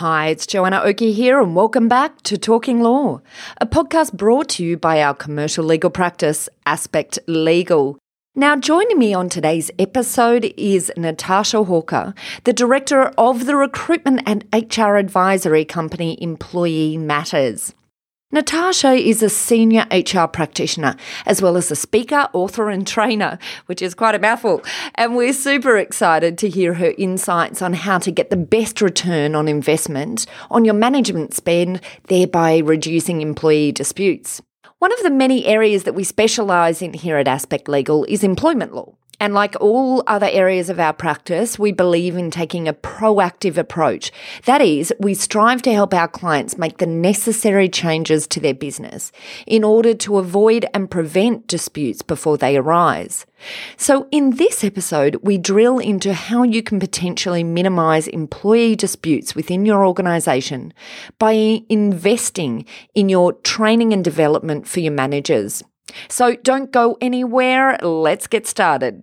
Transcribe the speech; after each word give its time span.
Hi, 0.00 0.26
it's 0.26 0.46
Joanna 0.46 0.82
Oakey 0.84 1.14
here, 1.14 1.40
and 1.40 1.56
welcome 1.56 1.88
back 1.88 2.20
to 2.24 2.36
Talking 2.36 2.82
Law, 2.82 3.22
a 3.62 3.66
podcast 3.66 4.12
brought 4.12 4.50
to 4.50 4.62
you 4.62 4.76
by 4.76 5.00
our 5.00 5.14
commercial 5.14 5.64
legal 5.64 5.88
practice, 5.88 6.50
Aspect 6.66 7.18
Legal. 7.26 7.96
Now, 8.34 8.56
joining 8.56 8.98
me 8.98 9.14
on 9.14 9.30
today's 9.30 9.70
episode 9.78 10.52
is 10.58 10.92
Natasha 10.98 11.64
Hawker, 11.64 12.12
the 12.44 12.52
director 12.52 13.04
of 13.16 13.46
the 13.46 13.56
recruitment 13.56 14.20
and 14.26 14.44
HR 14.52 14.96
advisory 14.96 15.64
company 15.64 16.22
Employee 16.22 16.98
Matters. 16.98 17.72
Natasha 18.32 18.90
is 18.94 19.22
a 19.22 19.30
senior 19.30 19.86
HR 19.92 20.26
practitioner, 20.26 20.96
as 21.26 21.40
well 21.40 21.56
as 21.56 21.70
a 21.70 21.76
speaker, 21.76 22.28
author, 22.32 22.68
and 22.68 22.84
trainer, 22.84 23.38
which 23.66 23.80
is 23.80 23.94
quite 23.94 24.16
a 24.16 24.18
mouthful. 24.18 24.64
And 24.96 25.14
we're 25.14 25.32
super 25.32 25.76
excited 25.76 26.36
to 26.38 26.48
hear 26.48 26.74
her 26.74 26.92
insights 26.98 27.62
on 27.62 27.74
how 27.74 27.98
to 27.98 28.10
get 28.10 28.30
the 28.30 28.36
best 28.36 28.82
return 28.82 29.36
on 29.36 29.46
investment 29.46 30.26
on 30.50 30.64
your 30.64 30.74
management 30.74 31.34
spend, 31.34 31.80
thereby 32.08 32.58
reducing 32.58 33.20
employee 33.20 33.70
disputes. 33.70 34.42
One 34.80 34.92
of 34.92 35.04
the 35.04 35.10
many 35.10 35.46
areas 35.46 35.84
that 35.84 35.94
we 35.94 36.02
specialise 36.02 36.82
in 36.82 36.94
here 36.94 37.18
at 37.18 37.28
Aspect 37.28 37.68
Legal 37.68 38.04
is 38.08 38.24
employment 38.24 38.74
law. 38.74 38.96
And 39.18 39.32
like 39.32 39.56
all 39.60 40.02
other 40.06 40.28
areas 40.30 40.68
of 40.68 40.78
our 40.78 40.92
practice, 40.92 41.58
we 41.58 41.72
believe 41.72 42.16
in 42.16 42.30
taking 42.30 42.68
a 42.68 42.74
proactive 42.74 43.56
approach. 43.56 44.12
That 44.44 44.60
is, 44.60 44.92
we 45.00 45.14
strive 45.14 45.62
to 45.62 45.72
help 45.72 45.94
our 45.94 46.08
clients 46.08 46.58
make 46.58 46.78
the 46.78 46.86
necessary 46.86 47.68
changes 47.68 48.26
to 48.28 48.40
their 48.40 48.54
business 48.54 49.12
in 49.46 49.64
order 49.64 49.94
to 49.94 50.18
avoid 50.18 50.66
and 50.74 50.90
prevent 50.90 51.46
disputes 51.46 52.02
before 52.02 52.36
they 52.36 52.56
arise. 52.56 53.24
So, 53.76 54.08
in 54.10 54.36
this 54.36 54.64
episode, 54.64 55.16
we 55.22 55.38
drill 55.38 55.78
into 55.78 56.14
how 56.14 56.42
you 56.42 56.62
can 56.62 56.80
potentially 56.80 57.44
minimize 57.44 58.08
employee 58.08 58.76
disputes 58.76 59.34
within 59.34 59.66
your 59.66 59.86
organization 59.86 60.72
by 61.18 61.62
investing 61.68 62.64
in 62.94 63.08
your 63.08 63.34
training 63.34 63.92
and 63.92 64.02
development 64.02 64.66
for 64.66 64.80
your 64.80 64.92
managers. 64.92 65.62
So 66.08 66.34
don't 66.36 66.70
go 66.72 66.96
anywhere. 67.00 67.78
Let's 67.82 68.26
get 68.26 68.46
started. 68.46 69.02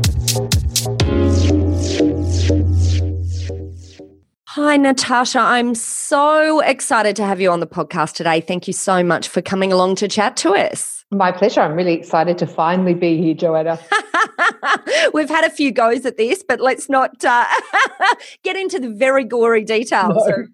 Hi, 4.63 4.77
Natasha. 4.77 5.39
I'm 5.39 5.73
so 5.73 6.59
excited 6.59 7.15
to 7.15 7.25
have 7.25 7.41
you 7.41 7.49
on 7.49 7.61
the 7.61 7.67
podcast 7.67 8.13
today. 8.13 8.41
Thank 8.41 8.67
you 8.67 8.73
so 8.73 9.03
much 9.03 9.27
for 9.27 9.41
coming 9.41 9.73
along 9.73 9.95
to 9.95 10.07
chat 10.07 10.37
to 10.37 10.53
us. 10.53 11.03
My 11.09 11.31
pleasure. 11.31 11.61
I'm 11.61 11.73
really 11.73 11.93
excited 11.93 12.37
to 12.37 12.45
finally 12.45 12.93
be 12.93 13.19
here, 13.19 13.33
Joanna. 13.33 13.79
We've 15.13 15.29
had 15.29 15.43
a 15.43 15.49
few 15.49 15.71
goes 15.71 16.05
at 16.05 16.17
this, 16.17 16.43
but 16.47 16.59
let's 16.59 16.89
not 16.89 17.23
uh, 17.23 17.45
get 18.43 18.55
into 18.55 18.79
the 18.79 18.89
very 18.89 19.23
gory 19.23 19.63
details 19.63 20.23
no. 20.27 20.45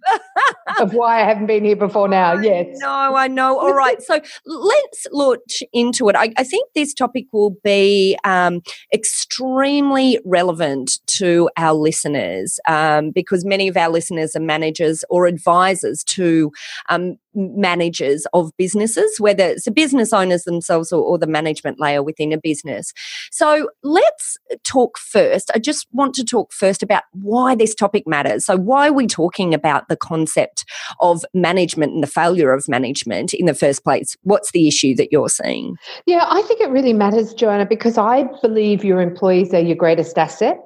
of 0.80 0.94
why 0.94 1.22
I 1.22 1.26
haven't 1.26 1.48
been 1.48 1.66
here 1.66 1.76
before 1.76 2.08
now. 2.08 2.34
Yes. 2.34 2.78
No, 2.80 3.16
I 3.16 3.28
know. 3.28 3.60
All 3.60 3.74
right. 3.74 4.02
So 4.02 4.20
let's 4.46 5.08
launch 5.12 5.64
into 5.74 6.10
it. 6.10 6.16
I, 6.16 6.34
I 6.38 6.44
think 6.44 6.70
this 6.76 6.94
topic 6.94 7.26
will 7.32 7.56
be 7.64 8.18
um, 8.24 8.62
extremely 8.94 10.20
relevant 10.26 11.00
to 11.08 11.50
our 11.58 11.74
listeners 11.74 12.60
um, 12.68 13.12
because 13.12 13.46
many 13.46 13.68
of 13.68 13.78
our 13.78 13.90
listeners 13.90 14.36
are 14.36 14.42
managers 14.42 15.04
or 15.10 15.28
advisors 15.28 16.04
to 16.06 16.52
um, 16.90 17.18
managers 17.38 18.26
of 18.34 18.52
businesses, 18.58 19.20
whether 19.20 19.46
it's 19.46 19.66
the 19.66 19.72
business 19.72 20.12
owners 20.12 20.44
themselves 20.44 20.92
or, 20.92 21.02
or, 21.02 21.18
the 21.18 21.28
management 21.28 21.80
layer 21.80 22.02
within 22.02 22.34
a 22.34 22.38
business. 22.38 22.94
So 23.32 23.70
let's 23.88 24.38
talk 24.64 24.98
first. 24.98 25.52
I 25.56 25.60
just 25.60 25.88
want 25.92 26.14
to 26.16 26.24
talk 26.24 26.52
first 26.52 26.84
about 26.84 27.04
why 27.14 27.56
this 27.56 27.74
topic 27.74 28.04
matters. 28.06 28.46
So, 28.46 28.58
why 28.58 28.90
are 28.90 28.94
we 28.94 29.08
talking 29.08 29.54
about 29.54 29.88
the 29.88 29.96
concept 29.96 30.66
of 31.00 31.24
management 31.34 31.94
and 31.94 32.04
the 32.04 32.08
failure 32.08 32.54
of 32.54 32.68
management 32.68 33.34
in 33.34 33.46
the 33.46 33.54
first 33.54 33.84
place? 33.84 34.16
What's 34.24 34.52
the 34.52 34.68
issue 34.68 34.96
that 34.96 35.12
you're 35.12 35.30
seeing? 35.30 35.76
Yeah, 36.06 36.26
I 36.28 36.42
think 36.44 36.62
it 36.62 36.70
really 36.70 36.94
matters, 36.94 37.34
Joanna, 37.34 37.66
because 37.66 37.98
I 37.98 38.24
believe 38.42 38.84
your 38.84 39.02
employees 39.02 39.54
are 39.54 39.60
your 39.60 39.76
greatest 39.76 40.18
asset 40.18 40.60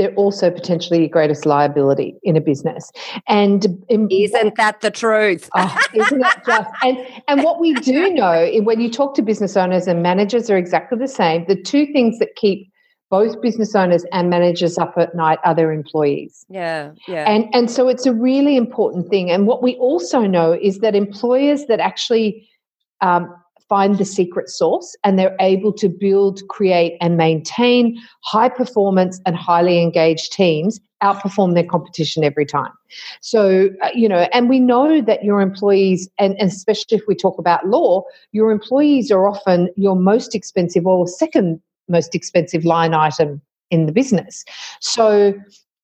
they're 0.00 0.14
also 0.14 0.50
potentially 0.50 1.00
your 1.00 1.10
greatest 1.10 1.44
liability 1.44 2.16
in 2.22 2.34
a 2.34 2.40
business. 2.40 2.90
And 3.28 3.84
isn't 3.90 4.56
that 4.56 4.80
the 4.80 4.90
truth? 4.90 5.50
oh, 5.54 5.78
isn't 5.92 6.24
it 6.24 6.36
just? 6.46 6.70
And 6.82 6.98
and 7.28 7.42
what 7.42 7.60
we 7.60 7.74
do 7.74 8.10
know 8.14 8.50
when 8.62 8.80
you 8.80 8.90
talk 8.90 9.14
to 9.16 9.22
business 9.22 9.58
owners 9.58 9.86
and 9.86 10.02
managers 10.02 10.48
are 10.48 10.56
exactly 10.56 10.96
the 10.96 11.06
same. 11.06 11.44
The 11.48 11.60
two 11.60 11.84
things 11.92 12.18
that 12.18 12.34
keep 12.36 12.72
both 13.10 13.42
business 13.42 13.74
owners 13.74 14.06
and 14.10 14.30
managers 14.30 14.78
up 14.78 14.94
at 14.96 15.14
night 15.14 15.38
are 15.44 15.54
their 15.54 15.70
employees. 15.70 16.46
Yeah, 16.48 16.92
yeah. 17.06 17.28
And 17.30 17.44
and 17.52 17.70
so 17.70 17.88
it's 17.88 18.06
a 18.06 18.14
really 18.14 18.56
important 18.56 19.10
thing. 19.10 19.30
And 19.30 19.46
what 19.46 19.62
we 19.62 19.74
also 19.76 20.20
know 20.22 20.52
is 20.52 20.78
that 20.78 20.94
employers 20.94 21.66
that 21.66 21.78
actually 21.78 22.48
um, 23.02 23.34
find 23.70 23.96
the 23.98 24.04
secret 24.04 24.48
sauce 24.48 24.96
and 25.04 25.16
they're 25.18 25.36
able 25.40 25.72
to 25.72 25.88
build, 25.88 26.42
create, 26.48 26.98
and 27.00 27.16
maintain 27.16 27.96
high 28.24 28.48
performance 28.48 29.20
and 29.24 29.36
highly 29.36 29.80
engaged 29.80 30.32
teams 30.32 30.80
outperform 31.02 31.54
their 31.54 31.64
competition 31.64 32.24
every 32.24 32.44
time. 32.44 32.72
So, 33.22 33.70
uh, 33.82 33.88
you 33.94 34.08
know, 34.08 34.28
and 34.34 34.50
we 34.50 34.58
know 34.60 35.00
that 35.00 35.24
your 35.24 35.40
employees, 35.40 36.10
and, 36.18 36.34
and, 36.38 36.50
especially 36.50 36.98
if 36.98 37.04
we 37.08 37.14
talk 37.14 37.38
about 37.38 37.66
law, 37.66 38.02
your 38.32 38.50
employees 38.50 39.10
are 39.10 39.26
often 39.26 39.70
your 39.76 39.96
most 39.96 40.34
expensive 40.34 40.84
or 40.84 41.06
second 41.06 41.62
most 41.88 42.14
expensive 42.14 42.64
line 42.64 42.92
item 42.92 43.40
in 43.70 43.86
the 43.86 43.92
business. 43.92 44.44
So, 44.80 45.34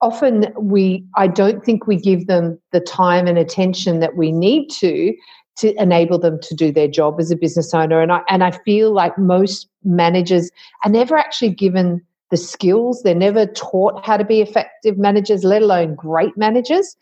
often 0.02 0.52
we 0.60 1.02
i 1.16 1.26
don't 1.26 1.64
think 1.64 1.86
we 1.86 1.96
give 1.96 2.26
them 2.26 2.58
the 2.72 2.80
time 2.80 3.26
and 3.26 3.38
attention 3.38 3.98
that 4.00 4.14
we 4.14 4.30
need 4.30 4.68
to 4.68 5.14
to 5.56 5.74
enable 5.80 6.18
them 6.18 6.38
to 6.42 6.54
do 6.54 6.70
their 6.70 6.88
job 6.88 7.18
as 7.18 7.30
a 7.30 7.36
business 7.36 7.72
owner. 7.74 8.00
And 8.00 8.12
I 8.12 8.22
and 8.28 8.44
I 8.44 8.50
feel 8.64 8.92
like 8.92 9.16
most 9.18 9.68
managers 9.84 10.50
are 10.84 10.90
never 10.90 11.16
actually 11.16 11.50
given 11.50 12.02
the 12.30 12.36
skills. 12.36 13.02
They're 13.02 13.14
never 13.14 13.46
taught 13.46 14.04
how 14.04 14.16
to 14.16 14.24
be 14.24 14.40
effective 14.40 14.98
managers, 14.98 15.44
let 15.44 15.62
alone 15.62 15.94
great 15.94 16.36
managers. 16.36 16.96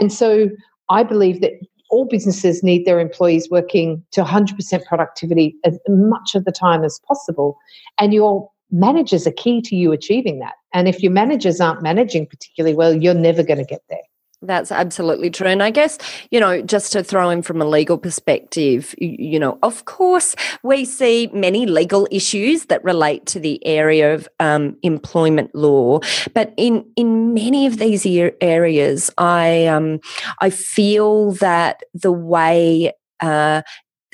And 0.00 0.12
so 0.12 0.48
I 0.88 1.02
believe 1.02 1.40
that 1.40 1.52
all 1.90 2.06
businesses 2.06 2.62
need 2.62 2.86
their 2.86 3.00
employees 3.00 3.48
working 3.50 4.02
to 4.12 4.22
100% 4.22 4.84
productivity 4.84 5.56
as 5.64 5.78
much 5.88 6.34
of 6.34 6.44
the 6.44 6.52
time 6.52 6.84
as 6.84 7.00
possible. 7.06 7.58
And 7.98 8.14
your 8.14 8.48
managers 8.70 9.26
are 9.26 9.32
key 9.32 9.60
to 9.62 9.76
you 9.76 9.92
achieving 9.92 10.38
that. 10.38 10.54
And 10.72 10.88
if 10.88 11.02
your 11.02 11.12
managers 11.12 11.60
aren't 11.60 11.82
managing 11.82 12.26
particularly 12.26 12.76
well, 12.76 12.94
you're 12.94 13.14
never 13.14 13.42
going 13.42 13.58
to 13.58 13.64
get 13.64 13.82
there. 13.88 13.98
That's 14.42 14.72
absolutely 14.72 15.28
true. 15.28 15.48
And 15.48 15.62
I 15.62 15.70
guess, 15.70 15.98
you 16.30 16.40
know, 16.40 16.62
just 16.62 16.92
to 16.92 17.04
throw 17.04 17.28
in 17.28 17.42
from 17.42 17.60
a 17.60 17.66
legal 17.66 17.98
perspective, 17.98 18.94
you 18.96 19.38
know, 19.38 19.58
of 19.62 19.84
course, 19.84 20.34
we 20.62 20.86
see 20.86 21.28
many 21.34 21.66
legal 21.66 22.08
issues 22.10 22.64
that 22.66 22.82
relate 22.82 23.26
to 23.26 23.40
the 23.40 23.64
area 23.66 24.14
of 24.14 24.26
um, 24.38 24.78
employment 24.82 25.54
law. 25.54 26.00
But 26.32 26.54
in, 26.56 26.90
in 26.96 27.34
many 27.34 27.66
of 27.66 27.76
these 27.78 28.06
areas, 28.40 29.10
I, 29.18 29.66
um, 29.66 30.00
I 30.40 30.48
feel 30.48 31.32
that 31.32 31.82
the 31.92 32.12
way 32.12 32.92
uh, 33.20 33.60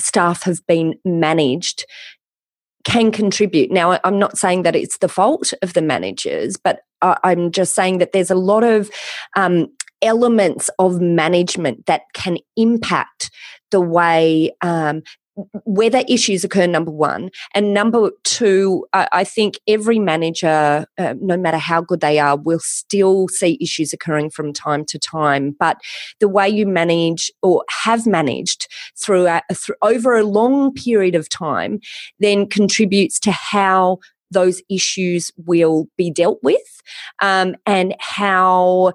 staff 0.00 0.42
have 0.42 0.58
been 0.66 0.94
managed 1.04 1.86
can 2.82 3.12
contribute. 3.12 3.70
Now, 3.70 4.00
I'm 4.02 4.18
not 4.18 4.38
saying 4.38 4.62
that 4.62 4.74
it's 4.74 4.98
the 4.98 5.08
fault 5.08 5.52
of 5.62 5.74
the 5.74 5.82
managers, 5.82 6.56
but 6.56 6.80
I'm 7.02 7.50
just 7.52 7.74
saying 7.74 7.98
that 7.98 8.12
there's 8.12 8.30
a 8.30 8.36
lot 8.36 8.64
of 8.64 8.90
um, 9.36 9.68
elements 10.02 10.70
of 10.78 11.00
management 11.00 11.86
that 11.86 12.02
can 12.14 12.38
impact 12.56 13.30
the 13.70 13.80
way 13.80 14.52
um, 14.62 15.02
whether 15.64 16.02
issues 16.08 16.44
occur 16.44 16.66
number 16.66 16.90
one. 16.90 17.30
And 17.54 17.74
number 17.74 18.10
two 18.24 18.86
i, 18.92 19.08
I 19.12 19.24
think 19.24 19.58
every 19.68 19.98
manager 19.98 20.86
uh, 20.98 21.14
no 21.20 21.36
matter 21.36 21.58
how 21.58 21.80
good 21.82 22.00
they 22.00 22.18
are 22.18 22.36
will 22.36 22.60
still 22.60 23.28
see 23.28 23.58
issues 23.60 23.92
occurring 23.92 24.30
from 24.30 24.52
time 24.52 24.84
to 24.86 24.98
time. 24.98 25.54
But 25.58 25.78
the 26.20 26.28
way 26.28 26.48
you 26.48 26.66
manage 26.66 27.30
or 27.42 27.64
have 27.84 28.06
managed 28.06 28.68
through, 28.98 29.26
a, 29.26 29.42
through 29.52 29.76
over 29.82 30.16
a 30.16 30.24
long 30.24 30.72
period 30.72 31.14
of 31.14 31.28
time 31.28 31.80
then 32.18 32.48
contributes 32.48 33.20
to 33.20 33.32
how 33.32 33.98
those 34.30 34.60
issues 34.68 35.30
will 35.36 35.86
be 35.96 36.10
dealt 36.10 36.38
with 36.42 36.82
um, 37.22 37.54
and 37.64 37.94
how 38.00 38.92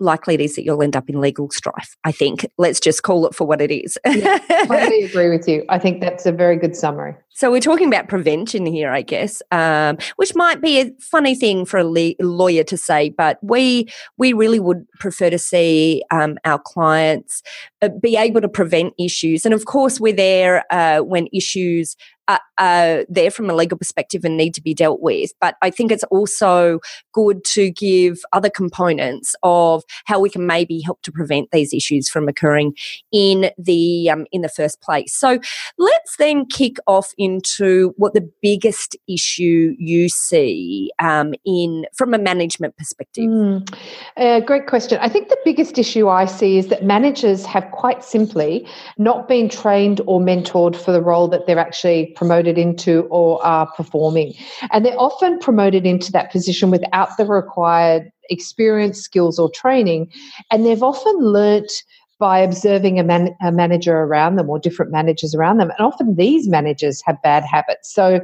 likely 0.00 0.34
it 0.34 0.40
is 0.40 0.56
that 0.56 0.64
you'll 0.64 0.82
end 0.82 0.96
up 0.96 1.08
in 1.08 1.20
legal 1.20 1.50
strife. 1.50 1.96
I 2.04 2.12
think. 2.12 2.46
Let's 2.58 2.80
just 2.80 3.02
call 3.02 3.26
it 3.26 3.34
for 3.34 3.46
what 3.46 3.60
it 3.60 3.70
is. 3.70 3.98
yeah, 4.06 4.38
I 4.50 4.66
totally 4.66 5.04
agree 5.04 5.30
with 5.30 5.48
you. 5.48 5.64
I 5.68 5.78
think 5.78 6.00
that's 6.00 6.26
a 6.26 6.32
very 6.32 6.56
good 6.56 6.76
summary. 6.76 7.14
So 7.36 7.50
we're 7.50 7.60
talking 7.60 7.88
about 7.88 8.06
prevention 8.06 8.64
here, 8.64 8.92
I 8.92 9.02
guess, 9.02 9.42
um, 9.50 9.98
which 10.14 10.36
might 10.36 10.60
be 10.60 10.80
a 10.80 10.92
funny 11.00 11.34
thing 11.34 11.64
for 11.66 11.78
a 11.78 11.84
le- 11.84 12.14
lawyer 12.20 12.62
to 12.62 12.76
say, 12.76 13.10
but 13.10 13.38
we 13.42 13.88
we 14.16 14.32
really 14.32 14.60
would 14.60 14.86
prefer 15.00 15.30
to 15.30 15.38
see 15.38 16.04
um, 16.12 16.38
our 16.44 16.60
clients 16.60 17.42
uh, 17.82 17.88
be 18.00 18.16
able 18.16 18.40
to 18.40 18.48
prevent 18.48 18.94
issues, 19.00 19.44
and 19.44 19.52
of 19.52 19.64
course, 19.64 19.98
we're 19.98 20.12
there 20.14 20.62
uh, 20.70 21.00
when 21.00 21.26
issues 21.32 21.96
are, 22.28 22.40
are 22.58 23.04
there 23.08 23.30
from 23.30 23.50
a 23.50 23.54
legal 23.54 23.76
perspective 23.76 24.24
and 24.24 24.36
need 24.36 24.54
to 24.54 24.62
be 24.62 24.74
dealt 24.74 25.00
with. 25.00 25.32
But 25.40 25.56
I 25.62 25.70
think 25.70 25.92
it's 25.92 26.04
also 26.04 26.80
good 27.12 27.44
to 27.44 27.70
give 27.70 28.20
other 28.32 28.50
components 28.50 29.34
of 29.42 29.82
how 30.06 30.20
we 30.20 30.30
can 30.30 30.46
maybe 30.46 30.80
help 30.80 31.02
to 31.02 31.12
prevent 31.12 31.50
these 31.50 31.72
issues 31.72 32.08
from 32.08 32.28
occurring 32.28 32.74
in 33.12 33.50
the 33.58 34.10
um, 34.10 34.26
in 34.32 34.42
the 34.42 34.48
first 34.48 34.80
place. 34.80 35.14
So 35.14 35.38
let's 35.78 36.16
then 36.16 36.46
kick 36.46 36.76
off 36.86 37.12
into 37.24 37.94
what 37.96 38.14
the 38.14 38.28
biggest 38.42 38.96
issue 39.08 39.74
you 39.78 40.08
see 40.08 40.90
um, 40.98 41.34
in 41.44 41.86
from 41.94 42.14
a 42.14 42.18
management 42.18 42.76
perspective? 42.76 43.24
Mm, 43.24 43.76
uh, 44.16 44.40
great 44.40 44.66
question. 44.66 44.98
I 45.00 45.08
think 45.08 45.28
the 45.28 45.38
biggest 45.44 45.78
issue 45.78 46.08
I 46.08 46.26
see 46.26 46.58
is 46.58 46.68
that 46.68 46.84
managers 46.84 47.44
have 47.46 47.70
quite 47.72 48.04
simply 48.04 48.66
not 48.98 49.26
been 49.26 49.48
trained 49.48 50.00
or 50.06 50.20
mentored 50.20 50.76
for 50.76 50.92
the 50.92 51.02
role 51.02 51.28
that 51.28 51.46
they're 51.46 51.58
actually 51.58 52.12
promoted 52.16 52.58
into 52.58 53.02
or 53.10 53.44
are 53.44 53.66
performing, 53.76 54.34
and 54.70 54.84
they're 54.84 55.00
often 55.00 55.38
promoted 55.38 55.86
into 55.86 56.12
that 56.12 56.30
position 56.30 56.70
without 56.70 57.16
the 57.16 57.24
required 57.24 58.10
experience, 58.30 59.00
skills, 59.00 59.38
or 59.38 59.50
training, 59.50 60.10
and 60.50 60.64
they've 60.64 60.82
often 60.82 61.16
learnt 61.18 61.70
by 62.18 62.38
observing 62.38 62.98
a, 62.98 63.04
man, 63.04 63.34
a, 63.42 63.50
manager 63.50 63.96
around 63.98 64.36
them 64.36 64.48
or 64.48 64.58
different 64.58 64.92
managers 64.92 65.34
around 65.34 65.58
them. 65.58 65.70
And 65.70 65.80
often 65.80 66.16
these 66.16 66.48
managers 66.48 67.02
have 67.04 67.20
bad 67.22 67.44
habits. 67.44 67.92
So 67.92 68.20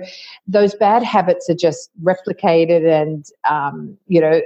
those 0.47 0.75
bad 0.75 1.03
habits 1.03 1.51
are 1.51 1.55
just 1.55 1.91
replicated 2.03 2.89
and, 2.89 3.25
um, 3.49 3.97
you 4.07 4.21
know, 4.21 4.41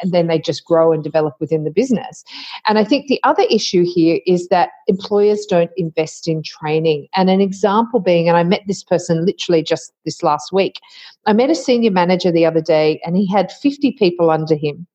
and 0.00 0.12
then 0.12 0.26
they 0.26 0.38
just 0.38 0.64
grow 0.64 0.92
and 0.92 1.02
develop 1.02 1.34
within 1.40 1.64
the 1.64 1.70
business. 1.70 2.24
And 2.66 2.78
I 2.78 2.84
think 2.84 3.06
the 3.06 3.20
other 3.22 3.44
issue 3.50 3.84
here 3.84 4.20
is 4.26 4.48
that 4.48 4.70
employers 4.86 5.46
don't 5.46 5.70
invest 5.76 6.28
in 6.28 6.42
training. 6.42 7.08
And 7.14 7.30
an 7.30 7.40
example 7.40 8.00
being, 8.00 8.28
and 8.28 8.36
I 8.36 8.42
met 8.42 8.62
this 8.66 8.82
person 8.82 9.24
literally 9.24 9.62
just 9.62 9.92
this 10.04 10.22
last 10.22 10.52
week, 10.52 10.80
I 11.26 11.32
met 11.32 11.50
a 11.50 11.54
senior 11.54 11.90
manager 11.90 12.30
the 12.30 12.46
other 12.46 12.60
day 12.60 13.00
and 13.04 13.16
he 13.16 13.26
had 13.30 13.50
50 13.50 13.92
people 13.92 14.30
under 14.30 14.54
him. 14.54 14.86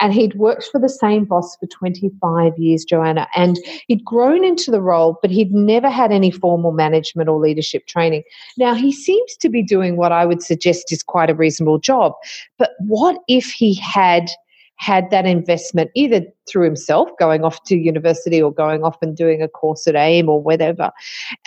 And 0.00 0.12
he'd 0.12 0.34
worked 0.34 0.68
for 0.72 0.80
the 0.80 0.88
same 0.88 1.24
boss 1.24 1.56
for 1.56 1.66
25 1.66 2.58
years, 2.58 2.84
Joanna. 2.84 3.28
And 3.36 3.58
he'd 3.86 4.04
grown 4.04 4.44
into 4.44 4.70
the 4.70 4.80
role, 4.80 5.18
but 5.22 5.30
he'd 5.30 5.52
never 5.52 5.88
had 5.88 6.12
any 6.12 6.30
formal 6.30 6.72
management 6.72 7.28
or 7.28 7.38
leadership 7.38 7.86
training. 7.86 8.24
Now, 8.56 8.74
he 8.74 8.92
seems 8.92 9.36
to 9.36 9.48
be 9.48 9.62
doing 9.62 9.96
what 9.96 10.12
I 10.12 10.26
would 10.26 10.42
suggest 10.42 10.92
is 10.92 11.02
quite 11.02 11.30
a 11.30 11.34
reasonable 11.34 11.78
job. 11.78 12.14
But 12.58 12.70
what 12.80 13.18
if 13.28 13.50
he 13.50 13.74
had 13.74 14.28
had 14.76 15.10
that 15.10 15.26
investment 15.26 15.90
either 15.94 16.22
through 16.48 16.64
himself 16.64 17.08
going 17.18 17.44
off 17.44 17.62
to 17.64 17.76
university 17.76 18.40
or 18.40 18.52
going 18.52 18.84
off 18.84 18.96
and 19.02 19.16
doing 19.16 19.42
a 19.42 19.48
course 19.48 19.86
at 19.86 19.96
AIM 19.96 20.28
or 20.28 20.40
whatever. 20.40 20.92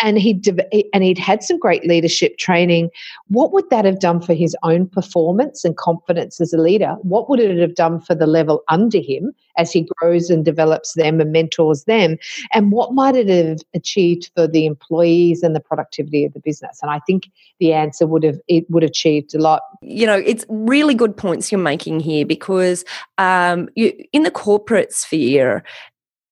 And 0.03 0.19
he'd 0.19 0.47
and 0.93 1.03
he'd 1.03 1.17
had 1.17 1.43
some 1.43 1.59
great 1.59 1.87
leadership 1.87 2.37
training. 2.37 2.89
What 3.27 3.51
would 3.53 3.69
that 3.69 3.85
have 3.85 3.99
done 3.99 4.21
for 4.21 4.33
his 4.33 4.55
own 4.63 4.87
performance 4.87 5.63
and 5.63 5.75
confidence 5.77 6.41
as 6.41 6.53
a 6.53 6.57
leader? 6.57 6.95
What 7.01 7.29
would 7.29 7.39
it 7.39 7.59
have 7.59 7.75
done 7.75 7.99
for 7.99 8.15
the 8.15 8.27
level 8.27 8.63
under 8.67 8.99
him 8.99 9.33
as 9.57 9.71
he 9.71 9.87
grows 9.97 10.29
and 10.29 10.45
develops 10.45 10.93
them 10.93 11.19
and 11.19 11.31
mentors 11.31 11.83
them? 11.85 12.17
And 12.53 12.71
what 12.71 12.93
might 12.93 13.15
it 13.15 13.27
have 13.27 13.59
achieved 13.73 14.31
for 14.35 14.47
the 14.47 14.65
employees 14.65 15.43
and 15.43 15.55
the 15.55 15.59
productivity 15.59 16.25
of 16.25 16.33
the 16.33 16.39
business? 16.39 16.79
And 16.81 16.91
i 16.91 16.99
think 16.99 17.29
the 17.59 17.73
answer 17.73 18.07
would 18.07 18.23
have 18.23 18.39
it 18.47 18.69
would 18.69 18.83
have 18.83 18.89
achieved 18.89 19.35
a 19.35 19.39
lot. 19.39 19.61
You 19.81 20.05
know 20.05 20.15
it's 20.15 20.45
really 20.49 20.95
good 20.95 21.15
points 21.15 21.51
you're 21.51 21.59
making 21.59 21.99
here 21.99 22.25
because 22.25 22.85
um, 23.17 23.69
you, 23.75 23.93
in 24.13 24.23
the 24.23 24.31
corporate 24.31 24.88
sphere 24.91 25.63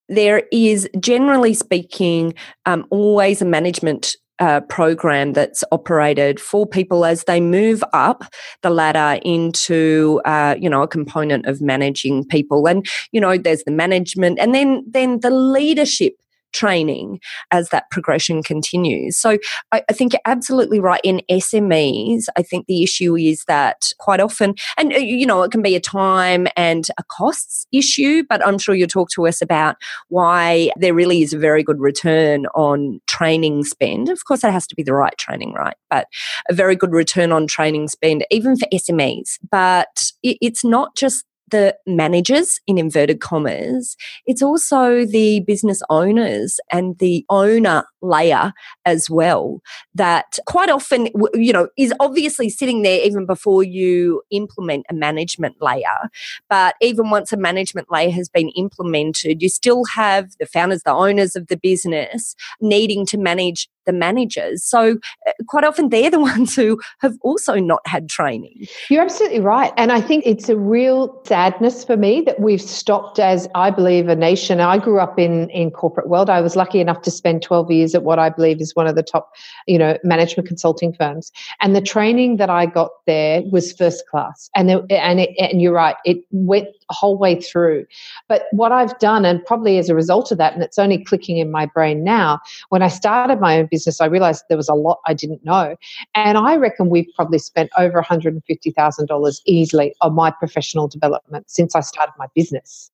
there 0.09 0.43
is 0.51 0.89
generally 0.99 1.53
speaking 1.53 2.33
um, 2.65 2.85
always 2.89 3.41
a 3.41 3.45
management 3.45 4.15
uh, 4.39 4.61
program 4.61 5.33
that's 5.33 5.63
operated 5.71 6.39
for 6.39 6.67
people 6.67 7.05
as 7.05 7.23
they 7.23 7.41
move 7.41 7.83
up 7.93 8.23
the 8.61 8.69
ladder 8.69 9.19
into 9.23 10.21
uh, 10.25 10.55
you 10.59 10.69
know 10.69 10.83
a 10.83 10.87
component 10.87 11.45
of 11.47 11.61
managing 11.61 12.23
people. 12.25 12.67
And 12.67 12.87
you 13.11 13.19
know 13.19 13.37
there's 13.37 13.63
the 13.63 13.71
management 13.71 14.39
and 14.39 14.53
then 14.53 14.83
then 14.87 15.19
the 15.21 15.31
leadership 15.31 16.13
training 16.57 17.19
as 17.51 17.69
that 17.69 17.89
progression 17.91 18.41
continues. 18.41 19.15
So 19.15 19.37
I, 19.71 19.83
I, 19.89 19.93
think 19.93 20.13
you're 20.13 20.21
absolutely 20.25 20.79
right. 20.79 20.99
In 21.03 21.21
SMEs, 21.29 22.25
I 22.35 22.41
think 22.41 22.65
the 22.65 22.81
issue 22.81 23.15
is 23.15 23.43
that 23.47 23.91
quite 23.99 24.19
often, 24.19 24.55
and 24.75 24.91
uh, 24.91 24.97
you 24.97 25.25
know, 25.25 25.43
it 25.43 25.51
can 25.51 25.61
be 25.61 25.75
a 25.75 25.79
time 25.79 26.47
and 26.57 26.87
a 26.97 27.03
costs 27.03 27.67
issue, 27.71 28.23
but 28.27 28.45
I'm 28.45 28.57
sure 28.57 28.73
you'll 28.73 28.87
talk 28.87 29.09
to 29.11 29.27
us 29.27 29.41
about 29.41 29.75
why 30.09 30.71
there 30.77 30.95
really 30.95 31.21
is 31.21 31.33
a 31.33 31.37
very 31.37 31.61
good 31.61 31.79
return 31.79 32.47
on 32.55 32.99
training 33.05 33.63
spend. 33.63 34.09
Of 34.09 34.25
course, 34.25 34.43
it 34.43 34.51
has 34.51 34.65
to 34.67 34.75
be 34.75 34.83
the 34.83 34.93
right 34.93 35.17
training, 35.17 35.53
right? 35.53 35.77
But 35.91 36.07
a 36.49 36.53
very 36.53 36.75
good 36.75 36.91
return 36.91 37.31
on 37.31 37.45
training 37.45 37.87
spend, 37.89 38.25
even 38.31 38.57
for 38.57 38.67
SMEs. 38.73 39.37
But 39.51 40.11
it, 40.23 40.37
it's 40.41 40.63
not 40.63 40.95
just 40.95 41.23
the 41.49 41.75
managers 41.85 42.59
in 42.67 42.77
inverted 42.77 43.21
commas, 43.21 43.95
it's 44.25 44.41
also 44.41 45.05
the 45.05 45.41
business 45.41 45.81
owners 45.89 46.59
and 46.71 46.97
the 46.99 47.25
owner 47.29 47.83
layer 48.01 48.53
as 48.85 49.09
well 49.09 49.61
that 49.95 50.37
quite 50.45 50.69
often, 50.69 51.09
you 51.33 51.53
know, 51.53 51.67
is 51.77 51.93
obviously 51.99 52.49
sitting 52.49 52.81
there 52.81 53.01
even 53.05 53.25
before 53.25 53.63
you 53.63 54.21
implement 54.31 54.85
a 54.89 54.93
management 54.93 55.55
layer. 55.61 56.09
But 56.49 56.75
even 56.81 57.09
once 57.09 57.31
a 57.31 57.37
management 57.37 57.91
layer 57.91 58.11
has 58.11 58.29
been 58.29 58.49
implemented, 58.49 59.41
you 59.41 59.49
still 59.49 59.85
have 59.95 60.31
the 60.39 60.45
founders, 60.45 60.83
the 60.83 60.91
owners 60.91 61.35
of 61.35 61.47
the 61.47 61.57
business 61.57 62.35
needing 62.61 63.05
to 63.07 63.17
manage 63.17 63.69
the 63.87 63.93
managers. 63.93 64.63
So 64.63 64.97
uh, 65.25 65.31
quite 65.47 65.63
often 65.63 65.89
they're 65.89 66.11
the 66.11 66.19
ones 66.33 66.55
who 66.55 66.79
have 66.99 67.15
also 67.21 67.55
not 67.55 67.81
had 67.85 68.07
training. 68.07 68.67
You're 68.89 69.01
absolutely 69.01 69.39
right. 69.39 69.73
And 69.77 69.91
I 69.91 70.01
think 70.01 70.23
it's 70.27 70.49
a 70.49 70.57
real 70.57 71.19
sadness 71.25 71.83
for 71.83 71.97
me 71.97 72.21
that 72.21 72.39
we've 72.39 72.61
stopped 72.61 73.17
as 73.17 73.47
I 73.55 73.71
believe 73.71 74.07
a 74.07 74.15
nation. 74.15 74.59
I 74.59 74.77
grew 74.77 74.99
up 74.99 75.17
in 75.17 75.49
in 75.49 75.71
corporate 75.71 76.09
world. 76.09 76.29
I 76.29 76.41
was 76.41 76.55
lucky 76.55 76.79
enough 76.79 77.01
to 77.03 77.11
spend 77.11 77.41
12 77.41 77.71
years 77.71 77.95
at 77.95 78.03
what 78.03 78.19
I 78.19 78.29
believe 78.29 78.61
is 78.61 78.75
one 78.75 78.85
of 78.85 78.95
the 78.95 79.03
top, 79.03 79.31
you 79.65 79.79
know, 79.79 79.97
management 80.03 80.47
consulting 80.47 80.93
firms. 80.93 81.31
And 81.61 81.75
the 81.75 81.81
training 81.81 82.37
that 82.37 82.49
I 82.49 82.65
got 82.65 82.91
there 83.05 83.41
was 83.51 83.73
first 83.73 84.03
class. 84.07 84.49
And 84.55 84.69
there, 84.69 84.81
and 84.89 85.21
it, 85.21 85.29
and 85.39 85.61
you're 85.61 85.73
right, 85.73 85.95
it 86.05 86.17
went 86.31 86.67
whole 86.89 87.17
way 87.17 87.39
through. 87.41 87.85
But 88.27 88.43
what 88.51 88.71
I've 88.71 88.97
done 88.99 89.25
and 89.25 89.43
probably 89.45 89.77
as 89.77 89.89
a 89.89 89.95
result 89.95 90.31
of 90.31 90.37
that 90.37 90.53
and 90.53 90.63
it's 90.63 90.79
only 90.79 91.03
clicking 91.03 91.37
in 91.37 91.51
my 91.51 91.65
brain 91.65 92.03
now, 92.03 92.39
when 92.69 92.81
I 92.81 92.87
started 92.87 93.39
my 93.39 93.59
own 93.59 93.67
business 93.69 93.76
business, 93.77 94.01
I 94.01 94.07
realized 94.07 94.43
there 94.49 94.57
was 94.57 94.69
a 94.69 94.73
lot 94.73 94.99
I 95.05 95.13
didn't 95.13 95.45
know. 95.45 95.75
And 96.15 96.37
I 96.37 96.55
reckon 96.55 96.89
we've 96.89 97.09
probably 97.15 97.37
spent 97.37 97.69
over 97.77 98.01
$150,000 98.01 99.41
easily 99.45 99.93
on 100.01 100.15
my 100.15 100.31
professional 100.31 100.87
development 100.87 101.49
since 101.49 101.75
I 101.75 101.81
started 101.81 102.13
my 102.17 102.25
business. 102.33 102.89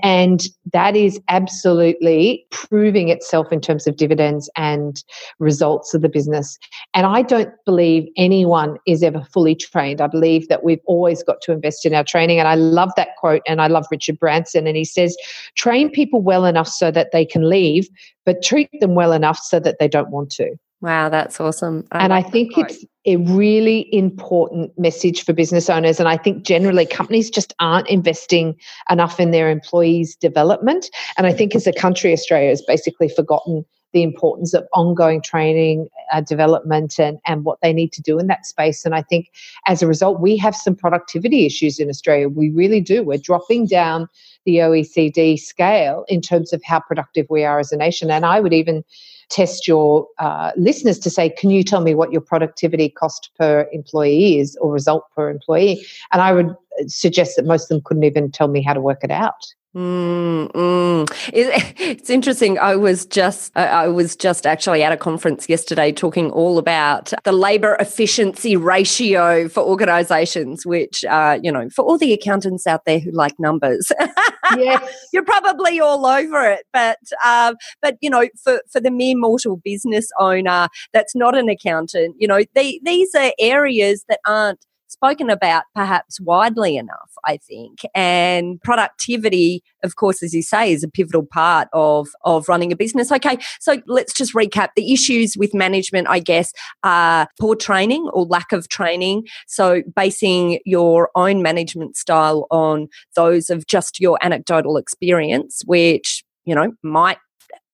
And 0.00 0.46
that 0.72 0.94
is 0.94 1.18
absolutely 1.28 2.46
proving 2.50 3.08
itself 3.08 3.50
in 3.50 3.60
terms 3.60 3.86
of 3.86 3.96
dividends 3.96 4.50
and 4.56 5.02
results 5.38 5.94
of 5.94 6.02
the 6.02 6.08
business. 6.08 6.58
And 6.92 7.06
I 7.06 7.22
don't 7.22 7.50
believe 7.64 8.08
anyone 8.16 8.76
is 8.86 9.02
ever 9.02 9.22
fully 9.32 9.54
trained. 9.54 10.00
I 10.00 10.06
believe 10.06 10.48
that 10.48 10.64
we've 10.64 10.80
always 10.84 11.22
got 11.22 11.40
to 11.42 11.52
invest 11.52 11.86
in 11.86 11.94
our 11.94 12.04
training. 12.04 12.38
And 12.38 12.48
I 12.48 12.56
love 12.56 12.90
that 12.96 13.16
quote. 13.18 13.42
And 13.46 13.62
I 13.62 13.68
love 13.68 13.86
Richard 13.90 14.18
Branson. 14.18 14.66
And 14.66 14.76
he 14.76 14.84
says, 14.84 15.16
train 15.54 15.90
people 15.90 16.20
well 16.20 16.44
enough 16.44 16.68
so 16.68 16.90
that 16.90 17.12
they 17.12 17.24
can 17.24 17.48
leave, 17.48 17.88
but 18.24 18.42
treat 18.42 18.68
them 18.80 18.94
well 18.94 19.12
enough 19.12 19.38
so 19.38 19.58
that 19.60 19.78
they 19.78 19.88
don't 19.88 20.10
want 20.10 20.30
to. 20.32 20.56
Wow, 20.82 21.08
that's 21.08 21.40
awesome. 21.40 21.86
I 21.90 22.04
and 22.04 22.12
I 22.12 22.22
think 22.22 22.56
it's 22.58 22.84
a 23.06 23.16
really 23.16 23.92
important 23.94 24.76
message 24.78 25.24
for 25.24 25.32
business 25.32 25.70
owners. 25.70 26.00
And 26.00 26.08
I 26.08 26.16
think 26.16 26.44
generally 26.44 26.84
companies 26.84 27.30
just 27.30 27.54
aren't 27.60 27.88
investing 27.88 28.56
enough 28.90 29.20
in 29.20 29.30
their 29.30 29.48
employees' 29.48 30.16
development. 30.16 30.90
And 31.16 31.26
I 31.26 31.32
think 31.32 31.54
as 31.54 31.66
a 31.66 31.72
country, 31.72 32.12
Australia 32.12 32.48
has 32.48 32.62
basically 32.62 33.08
forgotten 33.08 33.64
the 33.92 34.02
importance 34.02 34.52
of 34.52 34.66
ongoing 34.74 35.22
training, 35.22 35.88
uh, 36.12 36.20
development, 36.20 36.98
and, 36.98 37.18
and 37.24 37.44
what 37.44 37.58
they 37.62 37.72
need 37.72 37.92
to 37.92 38.02
do 38.02 38.18
in 38.18 38.26
that 38.26 38.44
space. 38.44 38.84
And 38.84 38.94
I 38.94 39.00
think 39.00 39.30
as 39.66 39.80
a 39.80 39.86
result, 39.86 40.20
we 40.20 40.36
have 40.36 40.54
some 40.54 40.74
productivity 40.74 41.46
issues 41.46 41.78
in 41.78 41.88
Australia. 41.88 42.28
We 42.28 42.50
really 42.50 42.80
do. 42.80 43.02
We're 43.02 43.16
dropping 43.16 43.68
down 43.68 44.08
the 44.44 44.56
OECD 44.56 45.38
scale 45.38 46.04
in 46.08 46.20
terms 46.20 46.52
of 46.52 46.62
how 46.62 46.80
productive 46.80 47.26
we 47.30 47.44
are 47.44 47.58
as 47.58 47.72
a 47.72 47.76
nation. 47.76 48.10
And 48.10 48.26
I 48.26 48.40
would 48.40 48.52
even 48.52 48.84
test 49.28 49.66
your 49.66 50.06
uh, 50.18 50.52
listeners 50.56 50.98
to 51.00 51.10
say, 51.10 51.30
can 51.30 51.50
you 51.50 51.62
tell 51.62 51.80
me 51.80 51.94
what 51.94 52.12
your 52.12 52.20
productivity 52.20 52.88
cost 52.88 53.30
per 53.38 53.68
employee 53.72 54.38
is 54.38 54.56
or 54.60 54.72
result 54.72 55.04
per 55.14 55.30
employee? 55.30 55.84
And 56.12 56.22
I 56.22 56.32
would 56.32 56.54
suggest 56.86 57.36
that 57.36 57.44
most 57.44 57.64
of 57.64 57.68
them 57.68 57.82
couldn't 57.84 58.04
even 58.04 58.30
tell 58.30 58.48
me 58.48 58.62
how 58.62 58.72
to 58.72 58.80
work 58.80 59.02
it 59.02 59.10
out. 59.10 59.46
Mm, 59.76 60.50
mm. 60.52 61.30
It, 61.34 61.74
it's 61.78 62.08
interesting. 62.08 62.58
I 62.58 62.76
was 62.76 63.04
just 63.04 63.54
I 63.54 63.88
was 63.88 64.16
just 64.16 64.46
actually 64.46 64.82
at 64.82 64.90
a 64.90 64.96
conference 64.96 65.50
yesterday 65.50 65.92
talking 65.92 66.30
all 66.30 66.56
about 66.56 67.12
the 67.24 67.32
labor 67.32 67.76
efficiency 67.78 68.56
ratio 68.56 69.48
for 69.48 69.62
organisations, 69.62 70.64
which 70.64 71.04
uh, 71.04 71.38
you 71.42 71.52
know, 71.52 71.68
for 71.68 71.84
all 71.84 71.98
the 71.98 72.14
accountants 72.14 72.66
out 72.66 72.86
there 72.86 72.98
who 72.98 73.10
like 73.10 73.38
numbers, 73.38 73.92
yes. 74.56 75.06
you're 75.12 75.22
probably 75.24 75.78
all 75.78 76.06
over 76.06 76.50
it. 76.50 76.64
But 76.72 76.98
um, 77.22 77.56
but 77.82 77.98
you 78.00 78.08
know, 78.08 78.28
for 78.42 78.62
for 78.72 78.80
the 78.80 78.90
mere 78.90 79.16
mortal 79.16 79.60
business 79.62 80.08
owner 80.18 80.68
that's 80.94 81.14
not 81.14 81.36
an 81.36 81.50
accountant, 81.50 82.16
you 82.18 82.26
know, 82.26 82.42
they, 82.54 82.80
these 82.82 83.14
are 83.14 83.32
areas 83.38 84.06
that 84.08 84.20
aren't 84.26 84.64
spoken 84.88 85.30
about 85.30 85.64
perhaps 85.74 86.20
widely 86.20 86.76
enough, 86.76 87.12
I 87.24 87.36
think. 87.36 87.80
And 87.94 88.60
productivity, 88.62 89.62
of 89.82 89.96
course, 89.96 90.22
as 90.22 90.34
you 90.34 90.42
say, 90.42 90.72
is 90.72 90.82
a 90.82 90.88
pivotal 90.88 91.24
part 91.24 91.68
of, 91.72 92.08
of 92.24 92.48
running 92.48 92.72
a 92.72 92.76
business. 92.76 93.10
Okay, 93.12 93.38
so 93.60 93.80
let's 93.86 94.12
just 94.12 94.34
recap. 94.34 94.68
The 94.76 94.92
issues 94.92 95.36
with 95.36 95.54
management, 95.54 96.08
I 96.08 96.20
guess, 96.20 96.52
are 96.82 97.28
poor 97.40 97.56
training 97.56 98.08
or 98.12 98.24
lack 98.24 98.52
of 98.52 98.68
training. 98.68 99.26
So 99.46 99.82
basing 99.94 100.60
your 100.64 101.10
own 101.14 101.42
management 101.42 101.96
style 101.96 102.46
on 102.50 102.88
those 103.14 103.50
of 103.50 103.66
just 103.66 104.00
your 104.00 104.18
anecdotal 104.22 104.76
experience, 104.76 105.62
which 105.66 106.24
you 106.44 106.54
know 106.54 106.72
might 106.82 107.18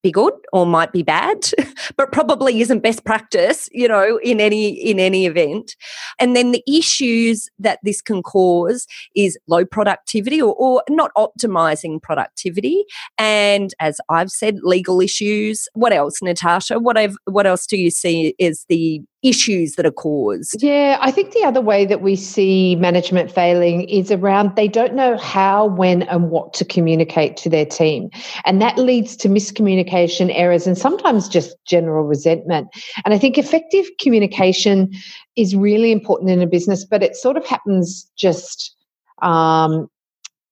be 0.03 0.11
good 0.11 0.35
or 0.53 0.67
might 0.67 0.93
be 0.93 1.03
bad 1.03 1.39
but 1.97 2.13
probably 2.13 2.61
isn't 2.61 2.81
best 2.81 3.05
practice 3.05 3.69
you 3.73 3.89
know 3.89 4.19
in 4.23 4.41
any 4.41 4.71
in 4.71 4.99
any 4.99 5.27
event. 5.27 5.77
And 6.19 6.37
then 6.37 6.53
the 6.53 6.63
issues 6.69 7.49
that 7.59 7.79
this 7.83 8.03
can 8.03 8.23
cause 8.23 8.87
is 9.15 9.39
low 9.49 9.65
productivity 9.65 10.41
or, 10.41 10.55
or 10.55 10.83
not 10.89 11.11
optimizing 11.17 12.03
productivity. 12.03 12.85
And 13.19 13.73
as 13.81 14.01
i've 14.09 14.31
said 14.31 14.59
legal 14.63 15.01
issues. 15.01 15.69
What 15.75 15.93
else 15.93 16.23
natasha? 16.23 16.79
What 16.79 16.97
I've, 16.97 17.17
what 17.25 17.47
else 17.47 17.67
do 17.67 17.77
you 17.77 17.91
see 17.91 18.35
is 18.39 18.65
the 18.69 19.03
issues 19.23 19.75
that 19.77 19.87
are 19.87 19.93
caused? 19.93 20.63
Yeah, 20.63 20.99
I 21.01 21.11
think 21.11 21.33
the 21.33 21.45
other 21.45 21.61
way 21.61 21.85
that 21.87 22.03
we 22.03 22.17
see 22.17 22.77
management 22.77 23.31
failing 23.31 23.89
is 23.89 24.11
around 24.11 24.57
they 24.57 24.69
don't 24.69 24.95
know 24.95 25.17
how, 25.17 25.67
when, 25.67 26.03
and 26.03 26.31
what 26.31 26.53
to 26.55 26.65
communicate 26.65 27.37
to 27.39 27.49
their 27.49 27.67
team. 27.67 28.11
And 28.45 28.61
that 28.61 28.79
leads 28.79 29.17
to 29.19 29.29
miscommunication 29.29 30.33
errors 30.35 30.67
and 30.67 30.77
sometimes 30.77 31.29
just 31.29 31.57
general 31.67 32.05
resentment. 32.05 32.69
And 33.05 33.15
I 33.15 33.19
think 33.19 33.39
effective 33.39 33.87
communication 34.01 34.93
is 35.37 35.55
really 35.55 35.93
important 35.93 36.31
in 36.31 36.43
a 36.43 36.47
business, 36.47 36.85
but 36.85 37.03
it 37.03 37.17
sort 37.17 37.37
of 37.37 37.47
happens 37.47 38.11
just 38.17 38.75
um, 39.23 39.89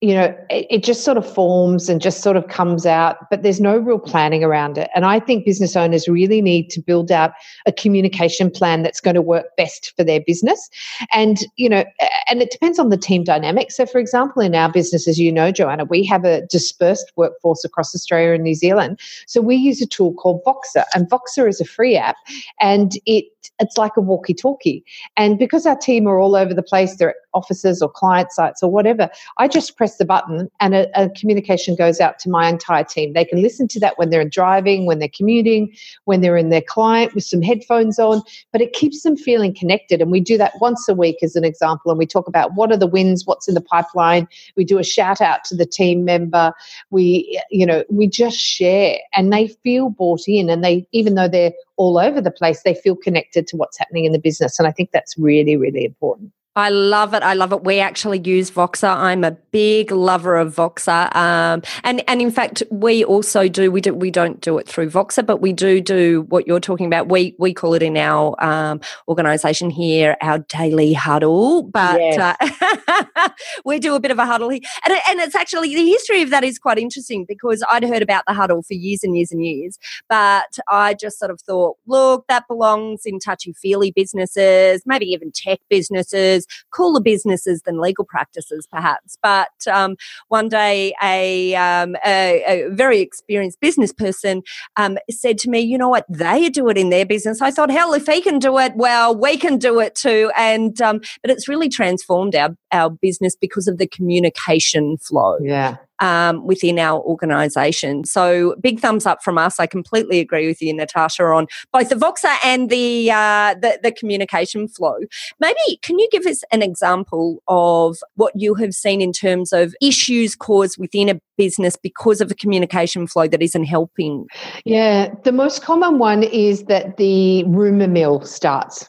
you 0.00 0.14
know, 0.14 0.35
it, 0.49 0.66
it, 0.71 0.83
just 0.83 1.04
sort 1.04 1.19
of 1.19 1.30
forms 1.35 1.90
and 1.90 2.00
just 2.00 2.23
sort 2.23 2.37
of 2.37 2.49
comes 2.49 2.87
out, 2.87 3.28
but 3.28 3.42
there's 3.42 3.61
no 3.61 3.76
real 3.76 3.99
planning 3.99 4.42
around 4.42 4.78
it. 4.78 4.88
And 4.95 5.04
I 5.04 5.21
think 5.21 5.45
business 5.45 5.76
owners 5.76 6.09
really 6.09 6.40
need 6.40 6.71
to 6.71 6.80
build 6.80 7.12
out 7.12 7.33
a 7.66 7.73
communication 7.73 8.50
plan 8.50 8.83
that's 8.83 9.00
going 9.00 9.14
to 9.14 9.21
work 9.21 9.54
best 9.59 9.92
for 9.97 10.02
their 10.02 10.21
business. 10.21 10.71
And, 11.12 11.45
you 11.57 11.69
know, 11.69 11.85
and 12.30 12.40
it 12.40 12.50
depends 12.50 12.78
on 12.78 12.88
the 12.88 12.97
team 12.97 13.25
dynamic. 13.25 13.71
So, 13.71 13.85
for 13.85 13.99
example, 13.99 14.40
in 14.40 14.54
our 14.54 14.73
business, 14.73 15.07
as 15.07 15.19
you 15.19 15.30
know, 15.30 15.52
Joanna, 15.52 15.85
we 15.85 16.04
have 16.07 16.25
a 16.25 16.47
dispersed 16.47 17.12
workforce 17.16 17.62
across 17.62 17.95
Australia 17.95 18.33
and 18.33 18.42
New 18.42 18.54
Zealand. 18.54 18.99
So 19.26 19.42
we 19.42 19.57
use 19.57 19.83
a 19.83 19.87
tool 19.87 20.14
called 20.14 20.42
Voxer, 20.47 20.85
and 20.95 21.11
Voxer 21.11 21.47
is 21.47 21.61
a 21.61 21.66
free 21.66 21.97
app 21.97 22.16
and 22.59 22.92
it 23.04 23.25
it's 23.59 23.76
like 23.76 23.97
a 23.97 24.00
walkie 24.00 24.35
talkie. 24.35 24.85
And 25.16 25.38
because 25.38 25.66
our 25.66 25.76
team 25.76 26.06
are 26.06 26.18
all 26.18 26.37
over 26.37 26.54
the 26.54 26.62
place, 26.62 26.97
they're 26.97 27.11
at 27.11 27.16
offices 27.35 27.80
or 27.82 27.88
client 27.88 28.32
sites 28.32 28.62
or 28.62 28.70
whatever, 28.70 29.09
I 29.38 29.49
just 29.49 29.76
press 29.76 29.97
the 29.97 30.04
button 30.04 30.50
and 30.61 30.75
a, 30.75 30.88
a, 31.00 31.09
communication 31.11 31.76
goes 31.76 32.00
out 32.00 32.18
to 32.20 32.30
my 32.30 32.49
entire 32.49 32.85
team. 32.85 33.12
They 33.12 33.25
can 33.25 33.40
listen 33.40 33.68
to 33.68 33.80
that 33.80 33.99
when 33.99 34.11
they're 34.11 34.28
driving, 34.28 34.87
when 34.87 34.99
they're 34.99 35.11
commuting, 35.14 35.75
when 36.04 36.20
they're 36.20 36.37
in 36.37 36.50
their 36.50 36.62
client 36.62 37.14
with 37.14 37.25
some 37.25 37.42
headphones 37.42 37.99
on, 37.99 38.23
but 38.52 38.61
it 38.61 38.73
keeps 38.73 39.02
them 39.02 39.16
feeling 39.16 39.54
connected. 39.54 40.00
And 40.00 40.11
we 40.11 40.20
do 40.20 40.37
that 40.38 40.54
once 40.61 40.88
a 40.88 40.94
week 40.94 41.18
as 41.23 41.37
an 41.37 41.44
example. 41.44 41.90
And 41.90 41.99
we 41.99 42.06
talk 42.06 42.26
about 42.26 42.54
what 42.54 42.73
are 42.73 42.76
the 42.76 42.87
wins, 42.87 43.26
what's 43.26 43.49
in 43.49 43.54
the 43.54 43.61
pipeline. 43.61 44.26
We 44.56 44.64
do 44.64 44.78
a 44.78 44.85
shout 44.85 45.20
out 45.20 45.44
to 45.44 45.56
the 45.56 45.66
team 45.66 46.04
member. 46.04 46.52
We, 46.90 47.40
you 47.50 47.66
know, 47.66 47.85
we 47.88 48.09
just 48.09 48.38
share 48.38 48.99
and 49.14 49.32
they 49.32 49.49
feel 49.49 49.90
bought 49.90 50.23
in 50.26 50.50
and 50.50 50.64
they, 50.64 50.87
even 50.92 51.14
though 51.14 51.28
they're 51.28 51.52
all 51.80 51.96
over 51.99 52.20
the 52.20 52.30
place, 52.30 52.62
they 52.62 52.75
feel 52.75 52.94
connected 52.94 53.46
to 53.46 53.56
what's 53.56 53.78
happening 53.78 54.04
in 54.04 54.12
the 54.12 54.18
business. 54.18 54.58
And 54.58 54.68
I 54.68 54.70
think 54.70 54.90
that's 54.92 55.16
really, 55.16 55.56
really 55.56 55.82
important. 55.82 56.30
I 56.57 56.69
love 56.71 57.14
it. 57.14 57.23
I 57.23 57.35
love 57.35 57.52
it. 57.52 57.62
We 57.62 57.78
actually 57.78 58.19
use 58.19 58.50
Voxer. 58.50 58.92
I'm 58.92 59.23
a 59.23 59.30
big 59.30 59.92
lover 59.92 60.35
of 60.35 60.57
Voxer, 60.57 61.14
um, 61.14 61.62
and 61.85 62.02
and 62.09 62.21
in 62.21 62.33
fact, 62.33 62.64
we 62.73 63.04
also 63.04 63.49
do. 63.49 63.71
We 63.71 63.80
do. 63.80 63.95
We 63.95 64.11
don't 64.11 64.40
do 64.40 64.59
it 64.59 64.66
through 64.66 64.90
Voxer, 64.90 65.25
but 65.25 65.40
we 65.40 65.52
do 65.52 65.80
do 65.80 66.23
what 66.28 66.49
you're 66.49 66.59
talking 66.59 66.87
about. 66.87 67.09
We 67.09 67.37
we 67.38 67.54
call 67.54 67.75
it 67.75 67.85
in 67.85 67.97
our 67.97 68.35
um, 68.42 68.80
organisation 69.07 69.71
here 69.71 70.16
our 70.23 70.40
daily 70.40 70.92
huddle, 70.92 71.62
but 71.62 72.00
yes. 72.00 72.37
uh, 72.40 73.28
we 73.64 73.78
do 73.78 73.95
a 73.95 74.00
bit 74.00 74.11
of 74.11 74.19
a 74.19 74.26
huddle 74.26 74.49
here, 74.49 74.61
and 74.85 74.99
and 75.09 75.21
it's 75.21 75.37
actually 75.37 75.73
the 75.73 75.87
history 75.87 76.21
of 76.23 76.30
that 76.30 76.42
is 76.42 76.59
quite 76.59 76.78
interesting 76.78 77.26
because 77.28 77.62
I'd 77.71 77.85
heard 77.85 78.02
about 78.02 78.25
the 78.26 78.35
huddle 78.35 78.64
for 78.64 78.75
years 78.75 79.04
and 79.04 79.16
years 79.16 79.30
and 79.30 79.45
years, 79.45 79.78
but 80.09 80.59
I 80.66 80.95
just 80.95 81.21
sort 81.21 81.30
of 81.30 81.40
thought, 81.40 81.76
look, 81.87 82.26
that 82.26 82.49
belongs 82.49 83.02
in 83.07 83.21
touchy 83.21 83.52
feely 83.52 83.92
businesses, 83.92 84.83
maybe 84.85 85.07
even 85.07 85.30
tech 85.30 85.61
businesses 85.69 86.39
cooler 86.73 87.00
businesses 87.00 87.62
than 87.62 87.80
legal 87.80 88.04
practices, 88.04 88.66
perhaps. 88.70 89.16
But 89.23 89.49
um, 89.70 89.97
one 90.28 90.49
day, 90.49 90.94
a, 91.02 91.54
um, 91.54 91.97
a, 92.06 92.42
a, 92.47 92.68
very 92.70 93.00
experienced 93.00 93.61
business 93.61 93.92
person 93.92 94.42
um, 94.76 94.99
said 95.11 95.38
to 95.38 95.50
me, 95.50 95.61
"You 95.61 95.78
know 95.78 95.88
what? 95.88 96.06
They 96.09 96.49
do 96.49 96.68
it 96.68 96.78
in 96.78 96.90
their 96.90 97.06
business." 97.06 97.42
I 97.42 97.50
thought, 97.50 97.70
"Hell, 97.70 97.92
if 97.92 98.06
he 98.06 98.20
can 98.20 98.38
do 98.38 98.59
it, 98.59 98.73
well, 98.76 99.16
we 99.16 99.37
can 99.37 99.59
do 99.59 99.80
it 99.80 99.94
too." 99.94 100.30
And 100.37 100.80
um, 100.80 101.00
but 101.23 101.30
it's 101.30 101.49
really 101.49 101.68
transformed 101.68 102.35
our 102.35 102.56
our 102.73 102.90
business 102.90 103.37
because 103.37 103.68
of 103.68 103.78
the 103.78 103.87
communication 103.87 104.97
flow. 104.99 105.37
Yeah 105.42 105.76
um, 106.00 106.45
within 106.47 106.78
our 106.78 107.00
organisation. 107.00 108.04
So 108.04 108.57
big 108.61 108.80
thumbs 108.80 109.07
up 109.07 109.23
from 109.23 109.38
us. 109.38 109.61
I 109.61 109.66
completely 109.66 110.19
agree 110.21 110.47
with 110.47 110.61
you, 110.61 110.75
Natasha, 110.75 111.25
on 111.25 111.47
both 111.73 111.90
the 111.90 111.95
Voxer 111.95 112.35
and 112.45 112.71
the, 112.71 113.11
uh, 113.11 113.54
the, 113.54 113.78
the 113.83 113.92
communication 113.92 114.69
flow. 114.69 114.97
Maybe 115.38 115.78
can 115.83 115.99
you 115.99 116.09
give 116.11 116.26
us 116.26 116.42
an 116.50 116.62
example 116.62 117.42
of 117.49 117.99
what 118.16 118.33
you 118.35 118.54
have 118.54 118.75
seen 118.75 119.00
in 119.00 119.12
terms 119.12 119.52
of 119.52 119.75
issues 119.80 120.35
caused 120.35 120.78
within 120.78 121.09
a 121.09 121.21
business 121.37 121.76
because 121.76 122.21
of 122.21 122.30
a 122.30 122.35
communication 122.35 123.07
flow 123.07 123.28
that 123.28 123.42
isn't 123.42 123.64
helping? 123.64 124.26
Yeah, 124.64 125.14
the 125.25 125.33
most 125.33 125.62
common 125.62 125.99
one 125.99 126.23
is 126.23 126.64
that 126.64 126.97
the 126.97 127.45
rumour 127.45 127.88
mill 127.88 128.23
starts. 128.25 128.88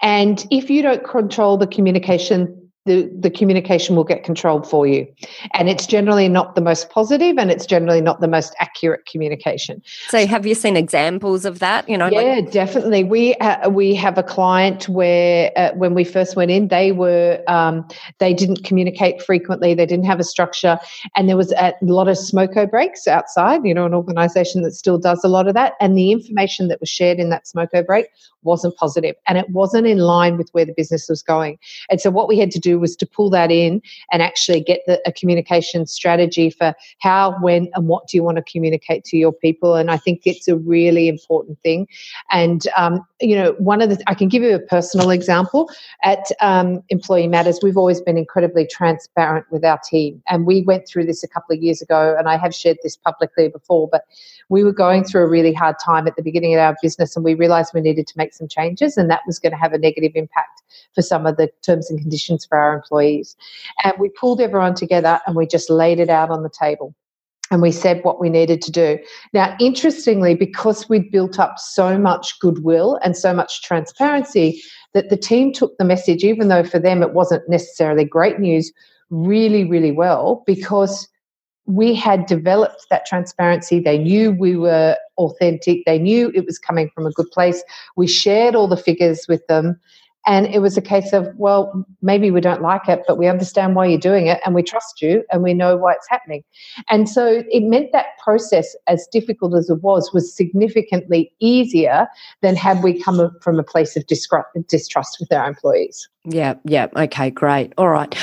And 0.00 0.46
if 0.50 0.68
you 0.70 0.82
don't 0.82 1.04
control 1.04 1.56
the 1.56 1.66
communication 1.66 2.61
the, 2.84 3.08
the 3.16 3.30
communication 3.30 3.94
will 3.94 4.04
get 4.04 4.24
controlled 4.24 4.68
for 4.68 4.86
you. 4.86 5.06
And 5.54 5.68
it's 5.68 5.86
generally 5.86 6.28
not 6.28 6.56
the 6.56 6.60
most 6.60 6.90
positive 6.90 7.38
and 7.38 7.50
it's 7.50 7.64
generally 7.64 8.00
not 8.00 8.20
the 8.20 8.26
most 8.26 8.54
accurate 8.58 9.06
communication. 9.06 9.82
So 10.08 10.26
have 10.26 10.46
you 10.46 10.56
seen 10.56 10.76
examples 10.76 11.44
of 11.44 11.60
that? 11.60 11.88
You 11.88 11.96
know, 11.96 12.08
yeah, 12.08 12.20
like- 12.20 12.50
definitely. 12.50 13.04
We 13.04 13.34
uh, 13.36 13.68
we 13.70 13.94
have 13.94 14.18
a 14.18 14.22
client 14.22 14.88
where 14.88 15.52
uh, 15.56 15.72
when 15.74 15.94
we 15.94 16.02
first 16.02 16.34
went 16.34 16.50
in, 16.50 16.68
they 16.68 16.90
were 16.90 17.42
um, 17.46 17.86
they 18.18 18.34
didn't 18.34 18.64
communicate 18.64 19.22
frequently. 19.22 19.74
They 19.74 19.86
didn't 19.86 20.06
have 20.06 20.18
a 20.18 20.24
structure, 20.24 20.78
and 21.16 21.28
there 21.28 21.36
was 21.36 21.52
a 21.52 21.74
lot 21.82 22.08
of 22.08 22.16
smoko 22.16 22.68
breaks 22.68 23.06
outside. 23.06 23.64
You 23.64 23.74
know, 23.74 23.86
an 23.86 23.94
organisation 23.94 24.62
that 24.62 24.72
still 24.72 24.98
does 24.98 25.22
a 25.22 25.28
lot 25.28 25.46
of 25.46 25.54
that, 25.54 25.74
and 25.80 25.96
the 25.96 26.10
information 26.10 26.68
that 26.68 26.80
was 26.80 26.88
shared 26.88 27.20
in 27.20 27.30
that 27.30 27.44
smoko 27.44 27.86
break 27.86 28.06
wasn't 28.42 28.74
positive, 28.76 29.14
and 29.28 29.38
it 29.38 29.48
wasn't 29.50 29.86
in 29.86 29.98
line 29.98 30.36
with 30.36 30.48
where 30.50 30.64
the 30.64 30.74
business 30.76 31.08
was 31.08 31.22
going. 31.22 31.58
And 31.90 32.00
so 32.00 32.10
what 32.10 32.26
we 32.26 32.38
had 32.38 32.50
to 32.50 32.58
do 32.58 32.71
was 32.78 32.96
to 32.96 33.06
pull 33.06 33.30
that 33.30 33.50
in 33.50 33.82
and 34.10 34.22
actually 34.22 34.60
get 34.60 34.80
the, 34.86 35.00
a 35.06 35.12
communication 35.12 35.86
strategy 35.86 36.50
for 36.50 36.74
how, 37.00 37.36
when, 37.40 37.68
and 37.74 37.88
what 37.88 38.06
do 38.08 38.16
you 38.16 38.22
want 38.22 38.36
to 38.36 38.42
communicate 38.42 39.04
to 39.04 39.16
your 39.16 39.32
people. 39.32 39.74
And 39.74 39.90
I 39.90 39.96
think 39.96 40.22
it's 40.24 40.48
a 40.48 40.56
really 40.56 41.08
important 41.08 41.60
thing. 41.62 41.86
And, 42.30 42.66
um, 42.76 43.04
you 43.20 43.36
know, 43.36 43.52
one 43.58 43.80
of 43.80 43.90
the, 43.90 44.02
I 44.06 44.14
can 44.14 44.28
give 44.28 44.42
you 44.42 44.54
a 44.54 44.60
personal 44.60 45.10
example. 45.10 45.70
At 46.02 46.26
um, 46.40 46.82
Employee 46.88 47.28
Matters, 47.28 47.60
we've 47.62 47.76
always 47.76 48.00
been 48.00 48.18
incredibly 48.18 48.66
transparent 48.66 49.46
with 49.50 49.64
our 49.64 49.80
team. 49.88 50.22
And 50.28 50.46
we 50.46 50.62
went 50.62 50.86
through 50.88 51.06
this 51.06 51.22
a 51.22 51.28
couple 51.28 51.54
of 51.54 51.62
years 51.62 51.82
ago, 51.82 52.16
and 52.18 52.28
I 52.28 52.36
have 52.36 52.54
shared 52.54 52.78
this 52.82 52.96
publicly 52.96 53.48
before, 53.48 53.88
but 53.90 54.04
we 54.48 54.64
were 54.64 54.72
going 54.72 55.04
through 55.04 55.22
a 55.22 55.28
really 55.28 55.52
hard 55.52 55.76
time 55.82 56.06
at 56.06 56.16
the 56.16 56.22
beginning 56.22 56.54
of 56.54 56.60
our 56.60 56.76
business, 56.82 57.16
and 57.16 57.24
we 57.24 57.34
realized 57.34 57.72
we 57.74 57.80
needed 57.80 58.06
to 58.06 58.14
make 58.18 58.34
some 58.34 58.48
changes, 58.48 58.96
and 58.96 59.10
that 59.10 59.20
was 59.26 59.38
going 59.38 59.52
to 59.52 59.58
have 59.58 59.72
a 59.72 59.78
negative 59.78 60.12
impact 60.14 60.62
for 60.94 61.02
some 61.02 61.26
of 61.26 61.36
the 61.36 61.50
terms 61.62 61.90
and 61.90 61.98
conditions 62.00 62.44
for 62.44 62.58
our 62.62 62.74
employees. 62.74 63.36
And 63.84 63.92
we 63.98 64.08
pulled 64.08 64.40
everyone 64.40 64.74
together 64.74 65.20
and 65.26 65.36
we 65.36 65.46
just 65.46 65.68
laid 65.68 66.00
it 66.00 66.08
out 66.08 66.30
on 66.30 66.42
the 66.42 66.50
table. 66.50 66.94
and 67.52 67.60
we 67.60 67.70
said 67.70 68.02
what 68.02 68.18
we 68.18 68.30
needed 68.30 68.62
to 68.62 68.72
do. 68.72 68.98
Now, 69.34 69.54
interestingly, 69.60 70.34
because 70.34 70.88
we'd 70.88 71.12
built 71.12 71.38
up 71.38 71.58
so 71.58 71.98
much 71.98 72.40
goodwill 72.40 72.98
and 73.04 73.14
so 73.14 73.34
much 73.34 73.62
transparency, 73.62 74.62
that 74.94 75.10
the 75.10 75.18
team 75.18 75.52
took 75.52 75.76
the 75.76 75.84
message, 75.84 76.24
even 76.24 76.48
though 76.48 76.64
for 76.64 76.78
them 76.78 77.02
it 77.02 77.12
wasn't 77.12 77.48
necessarily 77.48 78.04
great 78.04 78.38
news, 78.38 78.72
really, 79.10 79.64
really 79.64 79.92
well 79.92 80.42
because 80.46 81.08
we 81.66 81.94
had 81.94 82.26
developed 82.26 82.86
that 82.90 83.06
transparency. 83.06 83.80
They 83.80 83.98
knew 83.98 84.32
we 84.32 84.56
were 84.56 84.96
authentic. 85.18 85.84
They 85.84 85.98
knew 85.98 86.32
it 86.34 86.44
was 86.46 86.58
coming 86.58 86.90
from 86.94 87.06
a 87.06 87.12
good 87.12 87.30
place. 87.30 87.62
We 87.96 88.06
shared 88.06 88.54
all 88.54 88.66
the 88.68 88.76
figures 88.76 89.26
with 89.28 89.46
them. 89.46 89.78
And 90.26 90.46
it 90.46 90.60
was 90.60 90.76
a 90.76 90.82
case 90.82 91.12
of, 91.12 91.28
well, 91.36 91.84
maybe 92.00 92.30
we 92.30 92.40
don't 92.40 92.62
like 92.62 92.88
it, 92.88 93.02
but 93.06 93.18
we 93.18 93.26
understand 93.26 93.74
why 93.74 93.86
you're 93.86 93.98
doing 93.98 94.28
it 94.28 94.40
and 94.44 94.54
we 94.54 94.62
trust 94.62 95.02
you 95.02 95.24
and 95.32 95.42
we 95.42 95.52
know 95.52 95.76
why 95.76 95.92
it's 95.92 96.08
happening. 96.08 96.44
And 96.88 97.08
so 97.08 97.42
it 97.50 97.64
meant 97.64 97.90
that 97.92 98.06
process, 98.22 98.76
as 98.86 99.06
difficult 99.10 99.56
as 99.56 99.68
it 99.68 99.82
was, 99.82 100.12
was 100.12 100.32
significantly 100.32 101.32
easier 101.40 102.06
than 102.40 102.54
had 102.54 102.82
we 102.82 103.02
come 103.02 103.30
from 103.40 103.58
a 103.58 103.64
place 103.64 103.96
of 103.96 104.06
distrust 104.06 105.16
with 105.18 105.32
our 105.32 105.48
employees. 105.48 106.08
Yeah, 106.24 106.54
yeah. 106.64 106.86
Okay, 106.96 107.30
great. 107.30 107.72
All 107.76 107.88
right. 107.88 108.16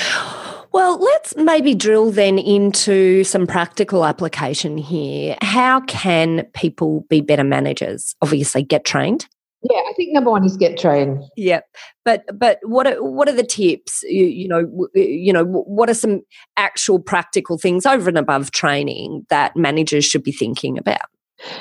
Well, 0.72 1.00
let's 1.00 1.36
maybe 1.36 1.74
drill 1.74 2.12
then 2.12 2.38
into 2.38 3.24
some 3.24 3.48
practical 3.48 4.06
application 4.06 4.78
here. 4.78 5.36
How 5.42 5.82
can 5.82 6.46
people 6.54 7.02
be 7.10 7.22
better 7.22 7.44
managers? 7.44 8.16
Obviously, 8.22 8.64
get 8.64 8.86
trained. 8.86 9.28
Yeah, 9.62 9.80
I 9.80 9.94
think 9.98 10.14
number 10.14 10.32
one 10.32 10.46
is 10.46 10.56
get 10.56 10.78
trained. 10.78 11.22
Yeah, 11.36 11.60
but 12.06 12.24
but 12.34 12.60
what 12.64 12.88
are 12.88 13.04
what 13.04 13.28
are 13.28 13.34
the 13.34 13.44
tips? 13.44 14.04
You, 14.04 14.26
you 14.26 14.48
know, 14.48 14.88
you 14.94 15.34
know, 15.34 15.44
what 15.44 15.90
are 15.90 15.94
some 15.94 16.22
actual 16.56 17.00
practical 17.00 17.58
things 17.58 17.86
over 17.86 18.08
and 18.08 18.18
above 18.18 18.52
training 18.52 19.26
that 19.30 19.58
managers 19.58 20.06
should 20.06 20.24
be 20.24 20.32
thinking 20.32 20.78
about? 20.78 21.02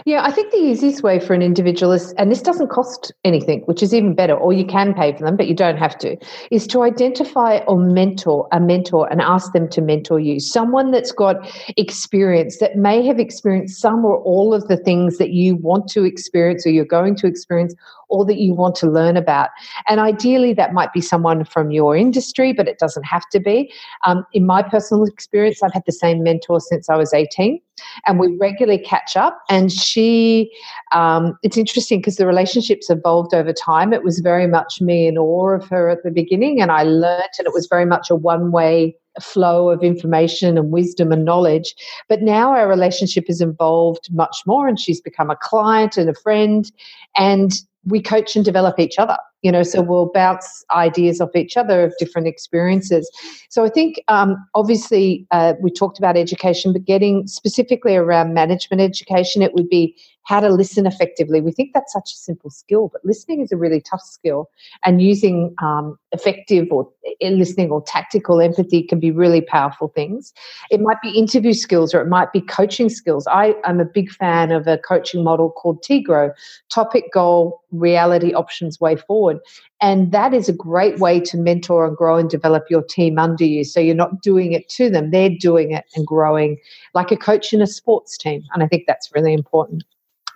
Yeah, 0.05 0.25
I 0.25 0.33
think 0.33 0.51
the 0.51 0.59
easiest 0.59 1.03
way 1.03 1.21
for 1.21 1.35
an 1.35 1.43
individual 1.43 1.93
is, 1.93 2.13
and 2.15 2.31
this 2.31 2.43
doesn't 2.43 2.69
cost 2.69 3.13
anything, 3.25 3.61
which 3.63 3.83
is 3.83 3.95
even 3.95 4.15
better, 4.15 4.35
or 4.35 4.53
you 4.53 4.65
can 4.65 4.95
pay 4.95 5.13
for 5.13 5.25
them, 5.25 5.37
but 5.37 5.47
you 5.47 5.55
don't 5.55 5.77
have 5.77 5.97
to, 5.99 6.17
is 6.51 6.67
to 6.69 6.83
identify 6.83 7.59
or 7.69 7.79
mentor 7.79 8.49
a 8.53 8.61
mentor 8.61 9.11
and 9.11 9.21
ask 9.21 9.53
them 9.53 9.69
to 9.69 9.81
mentor 9.81 10.19
you. 10.19 10.41
Someone 10.41 10.91
that's 10.91 11.13
got 11.13 11.37
experience 11.77 12.59
that 12.59 12.77
may 12.77 13.07
have 13.07 13.21
experienced 13.21 13.81
some 13.81 14.05
or 14.05 14.19
all 14.19 14.53
of 14.53 14.67
the 14.69 14.77
things 14.77 15.19
that 15.19 15.31
you 15.31 15.57
want 15.57 15.89
to 15.89 16.05
experience 16.05 16.67
or 16.67 16.71
you're 16.71 16.85
going 16.85 17.15
to 17.17 17.27
experience 17.27 17.75
or 18.09 18.25
that 18.25 18.39
you 18.39 18.55
want 18.55 18.75
to 18.77 18.91
learn 18.91 19.17
about. 19.17 19.51
And 19.89 20.01
ideally, 20.01 20.55
that 20.55 20.73
might 20.73 20.93
be 20.93 21.01
someone 21.01 21.45
from 21.45 21.71
your 21.71 21.97
industry, 21.97 22.53
but 22.53 22.69
it 22.69 22.79
doesn't 22.79 23.05
have 23.05 23.29
to 23.31 23.41
be. 23.41 23.73
Um, 24.07 24.25
in 24.33 24.47
my 24.47 24.63
personal 24.63 25.05
experience, 25.05 25.63
I've 25.63 25.73
had 25.73 25.85
the 25.87 25.93
same 25.93 26.23
mentor 26.23 26.61
since 26.61 26.89
I 26.89 26.97
was 26.97 27.13
18, 27.13 27.61
and 28.07 28.19
we 28.19 28.37
regularly 28.41 28.79
catch 28.79 29.17
up. 29.17 29.41
And 29.49 29.68
she, 29.73 30.51
um, 30.93 31.39
it's 31.43 31.57
interesting 31.57 32.01
because 32.01 32.17
the 32.17 32.27
relationships 32.27 32.91
evolved 32.91 33.35
over 33.35 33.53
time. 33.53 33.93
It 33.93 34.05
was 34.05 34.21
very 34.21 34.47
much 34.47 34.81
me 34.81 35.07
in 35.07 35.19
awe 35.19 35.51
of 35.51 35.69
her 35.69 35.89
at 35.89 36.03
the 36.03 36.11
beginning, 36.11 36.61
and 36.61 36.71
I 36.71 36.83
learnt, 36.85 37.37
and 37.39 37.47
it 37.47 37.53
was 37.53 37.67
very 37.69 37.85
much 37.85 38.11
a 38.11 38.15
one 38.15 38.51
way 38.51 38.97
flow 39.21 39.71
of 39.71 39.83
information 39.83 40.57
and 40.57 40.71
wisdom 40.71 41.11
and 41.13 41.25
knowledge. 41.25 41.75
But 42.09 42.23
now 42.23 42.53
our 42.53 42.69
relationship 42.69 43.27
has 43.27 43.41
evolved 43.41 44.09
much 44.13 44.39
more, 44.47 44.69
and 44.69 44.79
she's 44.79 45.01
become 45.01 45.31
a 45.31 45.37
client 45.37 45.97
and 45.97 46.09
a 46.09 46.15
friend. 46.15 46.71
And 47.17 47.53
we 47.85 48.03
coach 48.03 48.37
and 48.37 48.45
develop 48.45 48.79
each 48.79 48.99
other 48.99 49.17
you 49.43 49.53
know 49.53 49.63
so 49.63 49.81
we'll 49.81 50.11
bounce 50.13 50.65
ideas 50.71 51.21
off 51.21 51.35
each 51.37 51.57
other 51.57 51.85
of 51.85 51.95
different 51.99 52.27
experiences. 52.27 53.11
So 53.49 53.65
i 53.65 53.69
think 53.69 54.03
um, 54.09 54.37
obviously 54.55 55.27
uh, 55.31 55.55
we 55.61 55.71
talked 55.71 55.99
about 55.99 56.17
education 56.17 56.73
but 56.73 56.85
getting 56.85 57.27
specifically 57.27 57.97
around 57.97 58.35
management 58.35 58.81
education 58.81 59.43
it 59.43 59.55
would 59.55 59.69
be 59.69 59.97
how 60.29 60.41
to 60.41 60.51
listen 60.51 60.87
effectively. 60.87 61.41
We 61.41 61.53
think 61.53 61.71
that's 61.73 61.91
such 61.91 62.13
a 62.13 62.17
simple 62.17 62.51
skill, 62.51 62.91
but 62.93 63.03
listening 63.03 63.41
is 63.41 63.51
a 63.51 63.57
really 63.57 63.81
tough 63.81 64.03
skill. 64.03 64.51
And 64.85 65.01
using 65.01 65.55
um, 65.63 65.99
effective 66.13 66.67
or 66.71 66.87
eh, 67.23 67.31
listening 67.31 67.71
or 67.71 67.83
tactical 67.83 68.39
empathy 68.39 68.83
can 68.83 69.01
be 69.01 69.11
really 69.11 69.41
powerful 69.41 69.89
things. 69.89 70.35
It 70.71 70.83
might 70.83 71.01
be 71.03 71.09
interview 71.13 71.55
skills 71.55 71.95
or 71.95 72.03
it 72.03 72.09
might 72.09 72.31
be 72.31 72.43
coaching 72.43 72.91
skills. 72.91 73.27
I 73.27 73.55
am 73.65 73.81
a 73.81 73.87
big 73.87 74.11
fan 74.11 74.53
of 74.53 74.67
a 74.67 74.77
coaching 74.77 75.25
model 75.25 75.51
called 75.51 75.83
TGROW 75.83 76.35
topic, 76.69 77.05
goal, 77.11 77.63
reality, 77.73 78.35
options, 78.35 78.79
way 78.79 78.97
forward. 78.97 79.39
And 79.81 80.13
that 80.13 80.35
is 80.35 80.47
a 80.47 80.53
great 80.53 80.99
way 80.99 81.21
to 81.21 81.39
mentor 81.39 81.87
and 81.87 81.97
grow 81.97 82.19
and 82.19 82.29
develop 82.29 82.65
your 82.69 82.83
team 82.83 83.19
under 83.19 83.47
you. 83.47 83.65
So 83.65 83.81
you're 83.81 83.95
not 83.95 84.21
doing 84.21 84.53
it 84.53 84.69
to 84.71 84.91
them, 84.91 85.11
they're 85.11 85.31
doing 85.31 85.73
it 85.73 85.87
and 85.97 86.07
growing 86.07 86.59
like 86.93 87.11
a 87.11 87.17
coach 87.17 87.55
in 87.55 87.63
a 87.63 87.67
sports 87.67 88.19
team. 88.19 88.43
And 88.53 88.63
I 88.63 88.67
think 88.67 88.85
that's 88.87 89.11
really 89.15 89.33
important. 89.33 89.85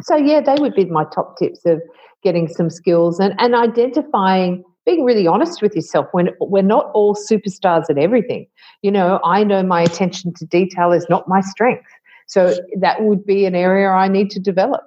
So 0.02 0.16
yeah, 0.16 0.40
they 0.40 0.56
would 0.58 0.74
be 0.74 0.84
my 0.86 1.04
top 1.14 1.38
tips 1.38 1.64
of 1.64 1.80
getting 2.22 2.48
some 2.48 2.70
skills 2.70 3.18
and, 3.18 3.34
and 3.38 3.54
identifying 3.54 4.64
being 4.84 5.04
really 5.04 5.26
honest 5.26 5.62
with 5.62 5.74
yourself 5.74 6.06
when 6.12 6.30
we're 6.40 6.62
not 6.62 6.90
all 6.92 7.14
superstars 7.14 7.84
at 7.88 7.98
everything. 7.98 8.46
You 8.82 8.90
know, 8.90 9.20
I 9.24 9.44
know 9.44 9.62
my 9.62 9.82
attention 9.82 10.34
to 10.34 10.46
detail 10.46 10.92
is 10.92 11.06
not 11.08 11.28
my 11.28 11.40
strength. 11.40 11.86
So 12.26 12.56
that 12.80 13.02
would 13.02 13.24
be 13.24 13.44
an 13.44 13.54
area 13.54 13.88
I 13.90 14.08
need 14.08 14.30
to 14.30 14.40
develop. 14.40 14.82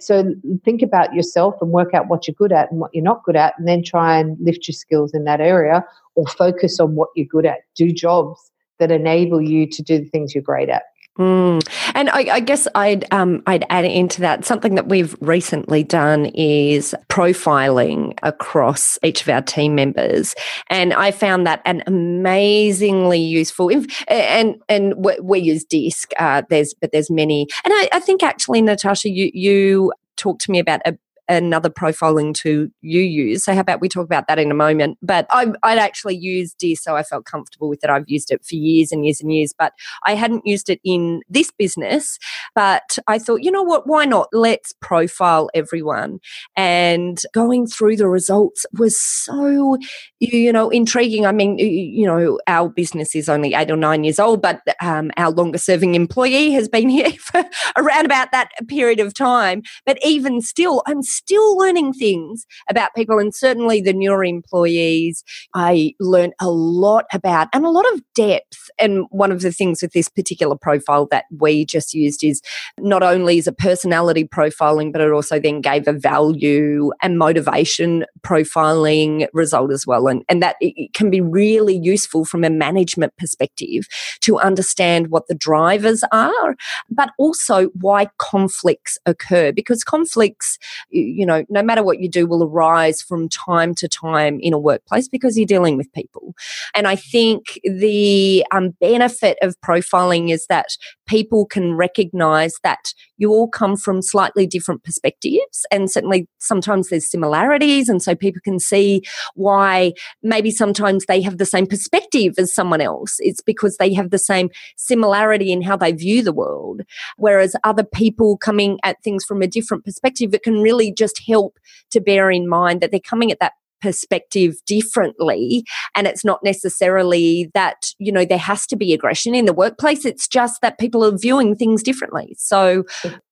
So 0.00 0.34
think 0.64 0.80
about 0.80 1.12
yourself 1.12 1.56
and 1.60 1.70
work 1.70 1.92
out 1.92 2.08
what 2.08 2.26
you're 2.26 2.34
good 2.34 2.52
at 2.52 2.70
and 2.70 2.80
what 2.80 2.94
you're 2.94 3.04
not 3.04 3.22
good 3.24 3.36
at, 3.36 3.52
and 3.58 3.68
then 3.68 3.82
try 3.82 4.18
and 4.18 4.36
lift 4.40 4.66
your 4.66 4.72
skills 4.72 5.12
in 5.12 5.24
that 5.24 5.42
area 5.42 5.84
or 6.14 6.26
focus 6.26 6.80
on 6.80 6.94
what 6.94 7.10
you're 7.14 7.26
good 7.26 7.44
at. 7.44 7.58
Do 7.76 7.92
jobs 7.92 8.50
that 8.78 8.90
enable 8.90 9.42
you 9.42 9.66
to 9.68 9.82
do 9.82 9.98
the 9.98 10.06
things 10.06 10.34
you're 10.34 10.42
great 10.42 10.70
at. 10.70 10.84
Mm. 11.18 11.64
And 11.94 12.10
I, 12.10 12.26
I, 12.34 12.40
guess 12.40 12.66
I'd 12.74 13.04
um, 13.12 13.44
I'd 13.46 13.64
add 13.70 13.84
into 13.84 14.20
that 14.22 14.44
something 14.44 14.74
that 14.74 14.88
we've 14.88 15.14
recently 15.20 15.84
done 15.84 16.26
is 16.26 16.92
profiling 17.08 18.18
across 18.24 18.98
each 19.04 19.22
of 19.22 19.28
our 19.28 19.40
team 19.40 19.76
members, 19.76 20.34
and 20.70 20.92
I 20.92 21.12
found 21.12 21.46
that 21.46 21.62
an 21.66 21.84
amazingly 21.86 23.20
useful. 23.20 23.70
And 24.08 24.56
and 24.68 24.94
we 25.22 25.38
use 25.38 25.64
DISC. 25.64 26.10
Uh, 26.18 26.42
there's 26.50 26.74
but 26.74 26.90
there's 26.90 27.12
many, 27.12 27.46
and 27.64 27.72
I, 27.72 27.88
I 27.92 28.00
think 28.00 28.24
actually, 28.24 28.60
Natasha, 28.60 29.08
you 29.08 29.30
you 29.32 29.92
talked 30.16 30.40
to 30.42 30.50
me 30.50 30.58
about 30.58 30.80
a 30.84 30.98
another 31.28 31.70
profiling 31.70 32.34
tool 32.34 32.68
you 32.80 33.00
use. 33.00 33.44
So 33.44 33.54
how 33.54 33.60
about 33.60 33.80
we 33.80 33.88
talk 33.88 34.04
about 34.04 34.26
that 34.28 34.38
in 34.38 34.50
a 34.50 34.54
moment? 34.54 34.98
But 35.02 35.26
I, 35.30 35.52
I'd 35.62 35.78
actually 35.78 36.16
used 36.16 36.58
DISC, 36.58 36.82
so 36.82 36.96
I 36.96 37.02
felt 37.02 37.24
comfortable 37.24 37.68
with 37.68 37.82
it. 37.82 37.90
I've 37.90 38.08
used 38.08 38.30
it 38.30 38.44
for 38.44 38.54
years 38.54 38.92
and 38.92 39.04
years 39.04 39.20
and 39.20 39.32
years, 39.32 39.52
but 39.56 39.72
I 40.04 40.14
hadn't 40.14 40.46
used 40.46 40.68
it 40.68 40.80
in 40.84 41.22
this 41.28 41.50
business. 41.56 42.18
But 42.54 42.98
I 43.06 43.18
thought, 43.18 43.42
you 43.42 43.50
know 43.50 43.62
what? 43.62 43.86
Why 43.86 44.04
not? 44.04 44.28
Let's 44.32 44.72
profile 44.80 45.50
everyone. 45.54 46.20
And 46.56 47.20
going 47.32 47.66
through 47.66 47.96
the 47.96 48.08
results 48.08 48.66
was 48.78 49.00
so, 49.00 49.78
you 50.20 50.52
know, 50.52 50.70
intriguing. 50.70 51.26
I 51.26 51.32
mean, 51.32 51.58
you 51.58 52.06
know, 52.06 52.38
our 52.46 52.68
business 52.68 53.14
is 53.14 53.28
only 53.28 53.54
eight 53.54 53.70
or 53.70 53.76
nine 53.76 54.04
years 54.04 54.18
old, 54.18 54.42
but 54.42 54.60
um, 54.80 55.10
our 55.16 55.30
longest 55.30 55.66
serving 55.66 55.94
employee 55.94 56.52
has 56.52 56.68
been 56.68 56.88
here 56.94 57.12
for 57.12 57.44
around 57.76 58.04
about 58.04 58.32
that 58.32 58.50
period 58.68 59.00
of 59.00 59.14
time. 59.14 59.62
But 59.86 59.98
even 60.04 60.40
still, 60.40 60.82
I'm 60.86 61.02
still 61.14 61.56
learning 61.56 61.92
things 61.92 62.46
about 62.68 62.94
people 62.94 63.18
and 63.18 63.34
certainly 63.34 63.80
the 63.80 63.92
newer 63.92 64.24
employees 64.24 65.24
I 65.54 65.94
learned 66.00 66.34
a 66.40 66.50
lot 66.50 67.04
about 67.12 67.48
and 67.52 67.64
a 67.64 67.70
lot 67.70 67.90
of 67.92 68.02
depth. 68.14 68.70
And 68.78 69.06
one 69.10 69.32
of 69.32 69.40
the 69.40 69.52
things 69.52 69.82
with 69.82 69.92
this 69.92 70.08
particular 70.08 70.56
profile 70.56 71.06
that 71.10 71.24
we 71.38 71.64
just 71.64 71.94
used 71.94 72.24
is 72.24 72.40
not 72.78 73.02
only 73.02 73.38
is 73.38 73.46
a 73.46 73.52
personality 73.52 74.24
profiling, 74.24 74.92
but 74.92 75.00
it 75.00 75.10
also 75.10 75.38
then 75.38 75.60
gave 75.60 75.86
a 75.86 75.92
value 75.92 76.90
and 77.02 77.18
motivation 77.18 78.04
profiling 78.22 79.26
result 79.32 79.70
as 79.70 79.86
well. 79.86 80.08
And, 80.08 80.24
and 80.28 80.42
that 80.42 80.56
it 80.60 80.94
can 80.94 81.10
be 81.10 81.20
really 81.20 81.76
useful 81.76 82.24
from 82.24 82.44
a 82.44 82.50
management 82.50 83.16
perspective 83.16 83.86
to 84.20 84.38
understand 84.38 85.08
what 85.08 85.28
the 85.28 85.34
drivers 85.34 86.02
are, 86.12 86.56
but 86.90 87.10
also 87.18 87.68
why 87.80 88.08
conflicts 88.18 88.98
occur 89.06 89.52
because 89.52 89.84
conflicts 89.84 90.58
you 91.04 91.26
know, 91.26 91.44
no 91.48 91.62
matter 91.62 91.82
what 91.82 92.00
you 92.00 92.08
do, 92.08 92.26
will 92.26 92.44
arise 92.44 93.00
from 93.02 93.28
time 93.28 93.74
to 93.76 93.88
time 93.88 94.38
in 94.40 94.52
a 94.52 94.58
workplace 94.58 95.08
because 95.08 95.36
you're 95.38 95.46
dealing 95.46 95.76
with 95.76 95.92
people. 95.92 96.34
And 96.74 96.86
I 96.86 96.96
think 96.96 97.58
the 97.64 98.44
um, 98.52 98.70
benefit 98.80 99.38
of 99.42 99.60
profiling 99.60 100.32
is 100.32 100.46
that 100.46 100.76
people 101.06 101.46
can 101.46 101.74
recognize 101.74 102.54
that 102.62 102.94
you 103.16 103.30
all 103.30 103.48
come 103.48 103.76
from 103.76 104.02
slightly 104.02 104.46
different 104.46 104.84
perspectives. 104.84 105.66
And 105.70 105.90
certainly 105.90 106.26
sometimes 106.38 106.88
there's 106.88 107.10
similarities. 107.10 107.88
And 107.88 108.02
so 108.02 108.14
people 108.14 108.40
can 108.42 108.58
see 108.58 109.02
why 109.34 109.92
maybe 110.22 110.50
sometimes 110.50 111.06
they 111.06 111.20
have 111.22 111.38
the 111.38 111.46
same 111.46 111.66
perspective 111.66 112.34
as 112.38 112.54
someone 112.54 112.80
else. 112.80 113.16
It's 113.20 113.40
because 113.40 113.76
they 113.76 113.92
have 113.94 114.10
the 114.10 114.18
same 114.18 114.50
similarity 114.76 115.52
in 115.52 115.62
how 115.62 115.76
they 115.76 115.92
view 115.92 116.22
the 116.22 116.32
world. 116.32 116.82
Whereas 117.16 117.54
other 117.64 117.84
people 117.84 118.36
coming 118.36 118.78
at 118.82 119.02
things 119.02 119.24
from 119.24 119.42
a 119.42 119.46
different 119.46 119.84
perspective, 119.84 120.34
it 120.34 120.42
can 120.42 120.60
really 120.60 120.90
just 120.96 121.22
help 121.26 121.58
to 121.90 122.00
bear 122.00 122.30
in 122.30 122.48
mind 122.48 122.80
that 122.80 122.90
they're 122.90 123.00
coming 123.00 123.30
at 123.30 123.40
that 123.40 123.52
perspective 123.84 124.54
differently. 124.66 125.62
And 125.94 126.06
it's 126.06 126.24
not 126.24 126.40
necessarily 126.42 127.50
that, 127.52 127.88
you 127.98 128.10
know, 128.10 128.24
there 128.24 128.38
has 128.38 128.66
to 128.68 128.76
be 128.76 128.94
aggression 128.94 129.34
in 129.34 129.44
the 129.44 129.52
workplace. 129.52 130.06
It's 130.06 130.26
just 130.26 130.62
that 130.62 130.78
people 130.78 131.04
are 131.04 131.16
viewing 131.16 131.54
things 131.54 131.82
differently. 131.82 132.34
So 132.38 132.84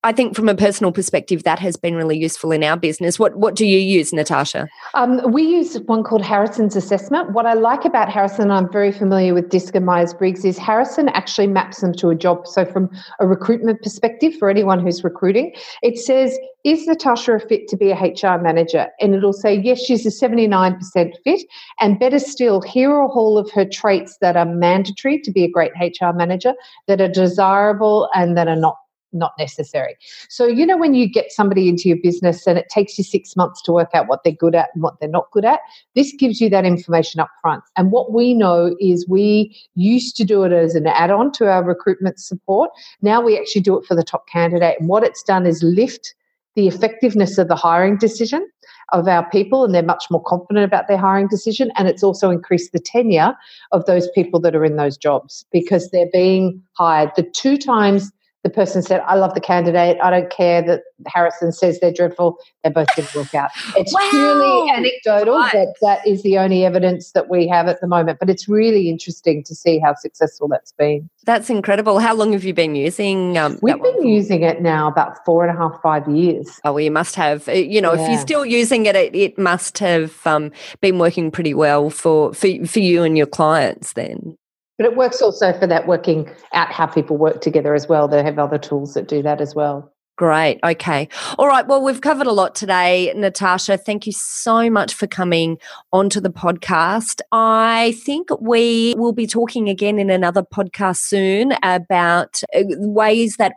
I 0.04 0.10
think 0.10 0.34
from 0.34 0.48
a 0.48 0.54
personal 0.56 0.90
perspective, 0.90 1.44
that 1.44 1.60
has 1.60 1.76
been 1.76 1.94
really 1.94 2.18
useful 2.18 2.50
in 2.50 2.64
our 2.64 2.76
business. 2.76 3.20
What 3.20 3.36
what 3.36 3.54
do 3.54 3.64
you 3.64 3.78
use, 3.78 4.12
Natasha? 4.12 4.68
Um, 4.94 5.20
we 5.30 5.44
use 5.44 5.78
one 5.86 6.02
called 6.02 6.22
Harrison's 6.22 6.74
assessment. 6.74 7.30
What 7.32 7.46
I 7.46 7.54
like 7.54 7.84
about 7.84 8.08
Harrison, 8.08 8.50
I'm 8.50 8.70
very 8.72 8.90
familiar 8.90 9.32
with 9.32 9.48
DISC 9.48 9.76
and 9.76 9.86
Myers 9.86 10.12
Briggs, 10.12 10.44
is 10.44 10.58
Harrison 10.58 11.08
actually 11.10 11.46
maps 11.46 11.82
them 11.82 11.92
to 11.94 12.10
a 12.10 12.16
job. 12.16 12.48
So 12.48 12.64
from 12.64 12.90
a 13.20 13.28
recruitment 13.28 13.80
perspective, 13.80 14.34
for 14.40 14.50
anyone 14.50 14.80
who's 14.80 15.04
recruiting, 15.04 15.54
it 15.82 15.98
says, 15.98 16.36
"Is 16.64 16.84
Natasha 16.88 17.34
a 17.34 17.38
fit 17.38 17.68
to 17.68 17.76
be 17.76 17.92
a 17.92 17.94
HR 17.94 18.42
manager?" 18.42 18.88
And 19.00 19.14
it'll 19.14 19.32
say, 19.32 19.54
"Yes, 19.54 19.78
she's 19.78 20.04
a 20.04 20.10
79% 20.10 21.16
fit." 21.22 21.42
And 21.78 22.00
better 22.00 22.18
still, 22.18 22.60
here 22.60 22.90
are 22.90 23.08
all 23.08 23.38
of 23.38 23.52
her 23.52 23.64
traits 23.64 24.18
that 24.20 24.36
are 24.36 24.46
mandatory 24.46 25.20
to 25.20 25.30
be 25.30 25.44
a 25.44 25.48
great 25.48 25.72
HR 25.80 26.12
manager, 26.12 26.54
that 26.88 27.00
are 27.00 27.08
desirable, 27.08 28.08
and 28.16 28.36
that 28.36 28.48
are 28.48 28.56
not 28.56 28.78
not 29.12 29.33
necessary. 29.38 29.96
So, 30.29 30.46
you 30.46 30.66
know, 30.66 30.77
when 30.77 30.94
you 30.94 31.09
get 31.09 31.33
somebody 31.33 31.68
into 31.68 31.88
your 31.88 31.98
business 32.03 32.46
and 32.46 32.59
it 32.59 32.68
takes 32.68 32.98
you 32.98 33.05
six 33.05 33.37
months 33.37 33.62
to 33.62 33.72
work 33.72 33.90
out 33.94 34.09
what 34.09 34.25
they're 34.25 34.33
good 34.33 34.55
at 34.55 34.70
and 34.75 34.83
what 34.83 34.98
they're 35.01 35.09
not 35.09 35.31
good 35.31 35.44
at, 35.44 35.61
this 35.94 36.12
gives 36.18 36.40
you 36.40 36.48
that 36.51 36.64
information 36.64 37.20
up 37.20 37.31
front. 37.40 37.62
And 37.77 37.92
what 37.92 38.12
we 38.12 38.35
know 38.35 38.75
is 38.81 39.09
we 39.09 39.57
used 39.75 40.16
to 40.16 40.25
do 40.25 40.44
it 40.44 40.53
as 40.53 40.75
an 40.75 40.87
add 40.87 41.11
on 41.11 41.33
to 41.33 41.51
our 41.51 41.64
recruitment 41.64 42.18
support. 42.18 42.70
Now 43.01 43.20
we 43.20 43.38
actually 43.38 43.62
do 43.62 43.79
it 43.79 43.87
for 43.87 43.94
the 43.94 44.05
top 44.05 44.27
candidate. 44.29 44.77
And 44.79 44.88
what 44.88 45.05
it's 45.05 45.22
done 45.22 45.46
is 45.46 45.62
lift 45.62 46.14
the 46.55 46.68
effectiveness 46.68 47.38
of 47.38 47.48
the 47.48 47.57
hiring 47.57 47.96
decision 47.96 48.46
of 48.92 49.09
our 49.09 49.29
people 49.31 49.64
and 49.64 49.75
they're 49.75 49.83
much 49.83 50.05
more 50.11 50.22
confident 50.22 50.64
about 50.64 50.87
their 50.87 50.98
hiring 50.98 51.29
decision 51.29 51.70
and 51.77 51.88
it's 51.88 52.03
also 52.03 52.31
increased 52.31 52.72
the 52.72 52.79
tenure 52.79 53.35
of 53.72 53.87
those 53.87 54.11
people 54.11 54.38
that 54.40 54.55
are 54.55 54.64
in 54.64 54.77
those 54.77 54.96
jobs 54.96 55.46
because 55.51 55.90
they're 55.90 56.11
being 56.12 56.62
hired 56.75 57.11
the 57.16 57.22
two 57.22 57.57
times 57.57 58.12
the 58.42 58.50
person 58.50 58.83
said, 58.83 59.00
I 59.07 59.14
love 59.14 59.35
the 59.35 59.40
candidate. 59.40 59.98
I 60.02 60.11
don't 60.11 60.31
care 60.31 60.62
that 60.62 60.83
Harrison 61.07 61.52
says 61.52 61.78
they're 61.81 61.92
dreadful. 61.92 62.38
They 62.64 62.70
both 62.70 62.88
didn't 62.96 63.14
work 63.14 63.35
out. 63.35 63.50
It's 63.76 63.94
wow. 63.94 64.09
purely 64.11 64.70
anecdotal, 64.70 65.37
right. 65.38 65.52
but 65.52 65.68
that 65.81 66.07
is 66.07 66.22
the 66.22 66.38
only 66.38 66.64
evidence 66.64 67.12
that 67.12 67.31
we 67.31 67.46
have 67.48 67.68
at 67.68 67.81
the 67.81 67.87
moment. 67.87 68.18
But 68.18 68.28
it's 68.28 68.48
really 68.48 68.88
interesting 68.88 69.44
to 69.44 69.55
see 69.55 69.78
how 69.78 69.94
successful 69.94 70.48
that's 70.48 70.72
been. 70.72 71.09
That's 71.24 71.50
incredible. 71.50 72.00
How 72.00 72.14
long 72.14 72.33
have 72.33 72.42
you 72.42 72.52
been 72.52 72.74
using? 72.74 73.38
Um, 73.38 73.59
We've 73.62 73.81
been 73.81 74.07
using 74.07 74.42
it 74.42 74.61
now 74.61 74.88
about 74.88 75.24
four 75.24 75.46
and 75.46 75.57
a 75.57 75.61
half, 75.61 75.81
five 75.81 76.09
years. 76.09 76.61
Oh, 76.64 76.72
well, 76.72 76.81
you 76.81 76.90
must 76.90 77.14
have. 77.14 77.48
Uh, 77.48 77.52
you 77.52 77.81
know, 77.81 77.94
yeah. 77.94 78.02
if 78.02 78.11
you're 78.11 78.20
still 78.20 78.44
using 78.44 78.87
it, 78.87 78.96
it, 78.96 79.14
it 79.14 79.38
must 79.38 79.78
have 79.78 80.26
um, 80.26 80.50
been 80.81 80.98
working 80.98 81.31
pretty 81.31 81.55
well 81.55 81.90
for, 81.90 82.35
for 82.35 82.48
for 82.66 82.81
you 82.81 83.05
and 83.05 83.16
your 83.16 83.26
clients. 83.26 83.92
Then, 83.92 84.37
but 84.78 84.87
it 84.87 84.96
works 84.96 85.20
also 85.22 85.52
for 85.52 85.66
that 85.66 85.87
working 85.87 86.30
out 86.52 86.72
how 86.72 86.87
people 86.87 87.16
work 87.16 87.40
together 87.40 87.74
as 87.74 87.88
well. 87.88 88.08
They 88.08 88.22
have 88.22 88.38
other 88.38 88.58
tools 88.58 88.94
that 88.94 89.08
do 89.08 89.22
that 89.22 89.40
as 89.40 89.54
well. 89.54 89.92
Great. 90.16 90.61
Okay. 90.62 91.08
All 91.38 91.48
right. 91.48 91.66
Well, 91.66 91.82
we've 91.82 92.02
covered 92.02 92.26
a 92.26 92.32
lot 92.32 92.54
today, 92.54 93.12
Natasha. 93.16 93.78
Thank 93.78 94.06
you 94.06 94.12
so 94.12 94.68
much 94.68 94.92
for 94.92 95.06
coming 95.06 95.58
onto 95.90 96.20
the 96.20 96.30
podcast. 96.30 97.22
I 97.32 97.96
think 98.04 98.28
we 98.38 98.94
will 98.98 99.14
be 99.14 99.26
talking 99.26 99.70
again 99.70 99.98
in 99.98 100.11
another 100.11 100.42
podcast 100.42 100.98
soon 100.98 101.54
about 101.62 102.42
uh, 102.54 102.62
ways 102.78 103.37
that 103.38 103.52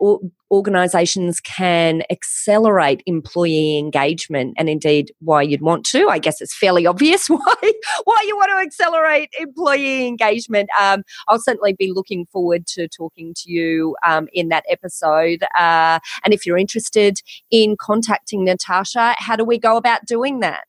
organizations 0.50 1.40
can 1.40 2.02
accelerate 2.10 3.02
employee 3.06 3.78
engagement 3.78 4.54
and 4.56 4.68
indeed 4.68 5.12
why 5.20 5.42
you'd 5.42 5.60
want 5.60 5.84
to. 5.86 6.08
I 6.08 6.18
guess 6.18 6.40
it's 6.40 6.56
fairly 6.56 6.86
obvious 6.86 7.28
why 7.28 7.72
why 8.04 8.24
you 8.26 8.36
want 8.36 8.50
to 8.50 8.64
accelerate 8.64 9.30
employee 9.38 10.06
engagement. 10.06 10.68
Um, 10.80 11.02
i'll 11.28 11.40
certainly 11.40 11.72
be 11.72 11.92
looking 11.92 12.26
forward 12.26 12.66
to 12.68 12.88
talking 12.88 13.34
to 13.38 13.50
you 13.50 13.96
um, 14.06 14.28
in 14.32 14.48
that 14.48 14.64
episode. 14.68 15.42
Uh, 15.58 15.98
and 16.24 16.32
if 16.32 16.46
you're 16.46 16.58
interested 16.58 17.18
in 17.50 17.76
contacting 17.78 18.44
natasha 18.44 19.14
how 19.18 19.36
do 19.36 19.44
we 19.44 19.58
go 19.58 19.76
about 19.76 20.04
doing 20.06 20.40
that? 20.40 20.64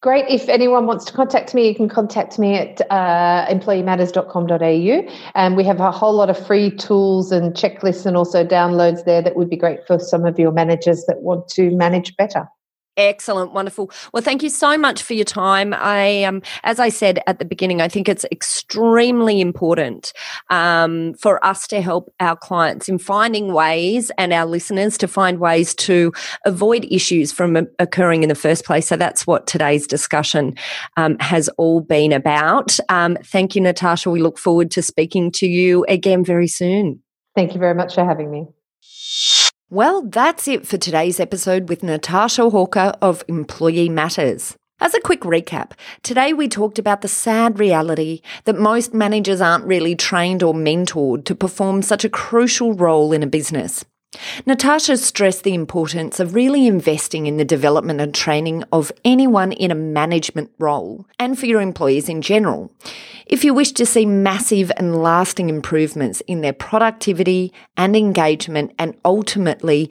Great. 0.00 0.24
If 0.28 0.48
anyone 0.48 0.86
wants 0.86 1.04
to 1.06 1.12
contact 1.12 1.54
me 1.54 1.68
you 1.68 1.74
can 1.74 1.88
contact 1.88 2.38
me 2.38 2.54
at 2.54 2.80
uh, 2.90 3.46
employeematters.com.au 3.50 5.12
and 5.34 5.56
we 5.56 5.64
have 5.64 5.80
a 5.80 5.90
whole 5.90 6.14
lot 6.14 6.30
of 6.30 6.46
free 6.46 6.70
tools 6.70 7.32
and 7.32 7.54
checklists 7.54 8.06
and 8.06 8.16
also 8.16 8.44
downloads 8.44 9.01
there 9.04 9.22
that 9.22 9.36
would 9.36 9.50
be 9.50 9.56
great 9.56 9.86
for 9.86 9.98
some 9.98 10.24
of 10.24 10.38
your 10.38 10.52
managers 10.52 11.04
that 11.06 11.22
want 11.22 11.48
to 11.48 11.70
manage 11.70 12.16
better. 12.16 12.48
Excellent, 12.98 13.54
wonderful. 13.54 13.90
Well, 14.12 14.22
thank 14.22 14.42
you 14.42 14.50
so 14.50 14.76
much 14.76 15.02
for 15.02 15.14
your 15.14 15.24
time. 15.24 15.72
I, 15.72 16.24
um, 16.24 16.42
as 16.62 16.78
I 16.78 16.90
said 16.90 17.20
at 17.26 17.38
the 17.38 17.46
beginning, 17.46 17.80
I 17.80 17.88
think 17.88 18.06
it's 18.06 18.26
extremely 18.30 19.40
important 19.40 20.12
um, 20.50 21.14
for 21.14 21.42
us 21.42 21.66
to 21.68 21.80
help 21.80 22.12
our 22.20 22.36
clients 22.36 22.90
in 22.90 22.98
finding 22.98 23.54
ways 23.54 24.10
and 24.18 24.30
our 24.30 24.44
listeners 24.44 24.98
to 24.98 25.08
find 25.08 25.38
ways 25.38 25.74
to 25.76 26.12
avoid 26.44 26.86
issues 26.90 27.32
from 27.32 27.66
occurring 27.78 28.24
in 28.24 28.28
the 28.28 28.34
first 28.34 28.66
place. 28.66 28.88
So 28.88 28.96
that's 28.98 29.26
what 29.26 29.46
today's 29.46 29.86
discussion 29.86 30.54
um, 30.98 31.16
has 31.18 31.48
all 31.56 31.80
been 31.80 32.12
about. 32.12 32.78
Um, 32.90 33.16
thank 33.24 33.54
you, 33.54 33.62
Natasha. 33.62 34.10
We 34.10 34.20
look 34.20 34.38
forward 34.38 34.70
to 34.72 34.82
speaking 34.82 35.32
to 35.32 35.46
you 35.46 35.86
again 35.88 36.26
very 36.26 36.48
soon. 36.48 37.02
Thank 37.34 37.54
you 37.54 37.58
very 37.58 37.74
much 37.74 37.94
for 37.94 38.04
having 38.04 38.30
me. 38.30 38.48
Well, 39.72 40.02
that's 40.02 40.48
it 40.48 40.66
for 40.66 40.76
today's 40.76 41.18
episode 41.18 41.70
with 41.70 41.82
Natasha 41.82 42.50
Hawker 42.50 42.92
of 43.00 43.24
Employee 43.26 43.88
Matters. 43.88 44.54
As 44.80 44.92
a 44.94 45.00
quick 45.00 45.20
recap, 45.20 45.70
today 46.02 46.34
we 46.34 46.46
talked 46.46 46.78
about 46.78 47.00
the 47.00 47.08
sad 47.08 47.58
reality 47.58 48.20
that 48.44 48.58
most 48.58 48.92
managers 48.92 49.40
aren't 49.40 49.64
really 49.64 49.96
trained 49.96 50.42
or 50.42 50.52
mentored 50.52 51.24
to 51.24 51.34
perform 51.34 51.80
such 51.80 52.04
a 52.04 52.10
crucial 52.10 52.74
role 52.74 53.14
in 53.14 53.22
a 53.22 53.26
business. 53.26 53.84
Natasha 54.44 54.96
stressed 54.96 55.42
the 55.42 55.54
importance 55.54 56.20
of 56.20 56.34
really 56.34 56.66
investing 56.66 57.26
in 57.26 57.38
the 57.38 57.44
development 57.44 58.00
and 58.00 58.14
training 58.14 58.62
of 58.72 58.92
anyone 59.04 59.52
in 59.52 59.70
a 59.70 59.74
management 59.74 60.50
role 60.58 61.06
and 61.18 61.38
for 61.38 61.46
your 61.46 61.60
employees 61.60 62.08
in 62.08 62.20
general. 62.20 62.70
If 63.26 63.44
you 63.44 63.54
wish 63.54 63.72
to 63.72 63.86
see 63.86 64.04
massive 64.04 64.70
and 64.76 65.02
lasting 65.02 65.48
improvements 65.48 66.20
in 66.26 66.42
their 66.42 66.52
productivity 66.52 67.52
and 67.76 67.96
engagement 67.96 68.72
and 68.78 68.96
ultimately 69.04 69.90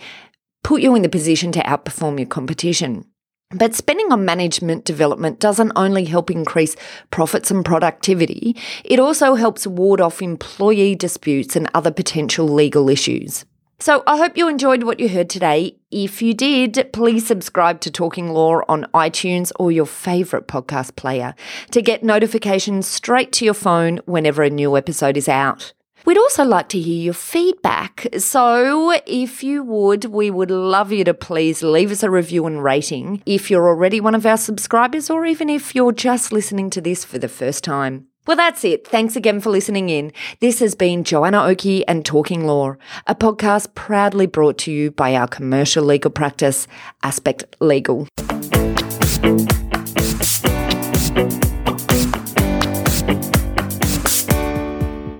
put 0.63 0.81
you 0.81 0.93
in 0.95 1.01
the 1.01 1.10
position 1.10 1.51
to 1.53 1.63
outperform 1.63 2.19
your 2.19 2.27
competition. 2.27 3.05
But 3.53 3.75
spending 3.75 4.12
on 4.12 4.23
management 4.23 4.86
development 4.86 5.39
doesn't 5.39 5.73
only 5.75 6.05
help 6.05 6.31
increase 6.31 6.75
profits 7.10 7.51
and 7.51 7.65
productivity, 7.65 8.55
it 8.86 8.99
also 8.99 9.36
helps 9.36 9.67
ward 9.67 9.99
off 9.99 10.21
employee 10.21 10.95
disputes 10.95 11.55
and 11.55 11.69
other 11.73 11.91
potential 11.91 12.47
legal 12.47 12.88
issues. 12.88 13.43
So 13.82 14.04
I 14.06 14.17
hope 14.17 14.38
you 14.38 14.48
enjoyed 14.48 14.84
what 14.84 15.00
you 15.00 15.10
heard 15.10 15.28
today. 15.28 15.76
If 15.89 16.22
you 16.22 16.36
did, 16.36 16.91
please 16.94 17.26
subscribe 17.26 17.82
to 17.82 17.89
Talking 17.89 18.30
Law 18.30 18.62
on 18.70 18.86
iTunes 18.94 19.52
or 19.60 19.72
your 19.72 19.88
favourite 19.88 20.48
podcast 20.48 20.96
player 20.96 21.34
to 21.72 21.82
get 21.82 22.04
notifications 22.04 22.86
straight 22.86 23.32
to 23.32 23.46
your 23.46 23.56
phone 23.56 24.00
whenever 24.06 24.44
a 24.44 24.52
new 24.52 24.78
episode 24.78 25.17
is 25.17 25.28
out. 25.28 25.74
We'd 26.06 26.20
also 26.20 26.44
like 26.44 26.70
to 26.70 26.80
hear 26.80 27.06
your 27.06 27.15
feedback. 27.15 28.06
So, 28.20 29.00
if 29.08 29.44
you 29.44 29.63
would, 29.63 30.06
we 30.06 30.30
would 30.30 30.52
love 30.52 30.91
you 30.91 31.04
to 31.06 31.15
please 31.15 31.63
leave 31.63 31.89
us 31.91 32.04
a 32.04 32.12
review 32.12 32.46
and 32.46 32.63
rating 32.63 33.24
if 33.26 33.50
you're 33.50 33.67
already 33.67 34.00
one 34.00 34.13
of 34.13 34.28
our 34.28 34.38
subscribers 34.38 35.10
or 35.10 35.26
even 35.26 35.50
if 35.50 35.74
you're 35.74 35.91
just 35.91 36.32
listening 36.32 36.70
to 36.70 36.82
this 36.82 37.04
for 37.04 37.17
the 37.17 37.28
first 37.28 37.63
time. 37.63 38.11
Well, 38.27 38.38
that's 38.38 38.63
it. 38.63 38.88
Thanks 38.88 39.15
again 39.15 39.41
for 39.41 39.49
listening 39.49 39.89
in. 39.89 40.13
This 40.41 40.60
has 40.60 40.75
been 40.75 41.03
Joanna 41.03 41.43
Oakey 41.43 41.86
and 41.88 42.05
Talking 42.05 42.45
Law, 42.45 42.75
a 43.07 43.15
podcast 43.15 43.73
proudly 43.73 44.27
brought 44.27 44.60
to 44.60 44.71
you 44.71 44.91
by 44.91 45.15
our 45.15 45.27
commercial 45.27 45.84
legal 45.84 46.12
practice, 46.12 46.67
Aspect 47.01 47.55
Legal. 47.60 48.07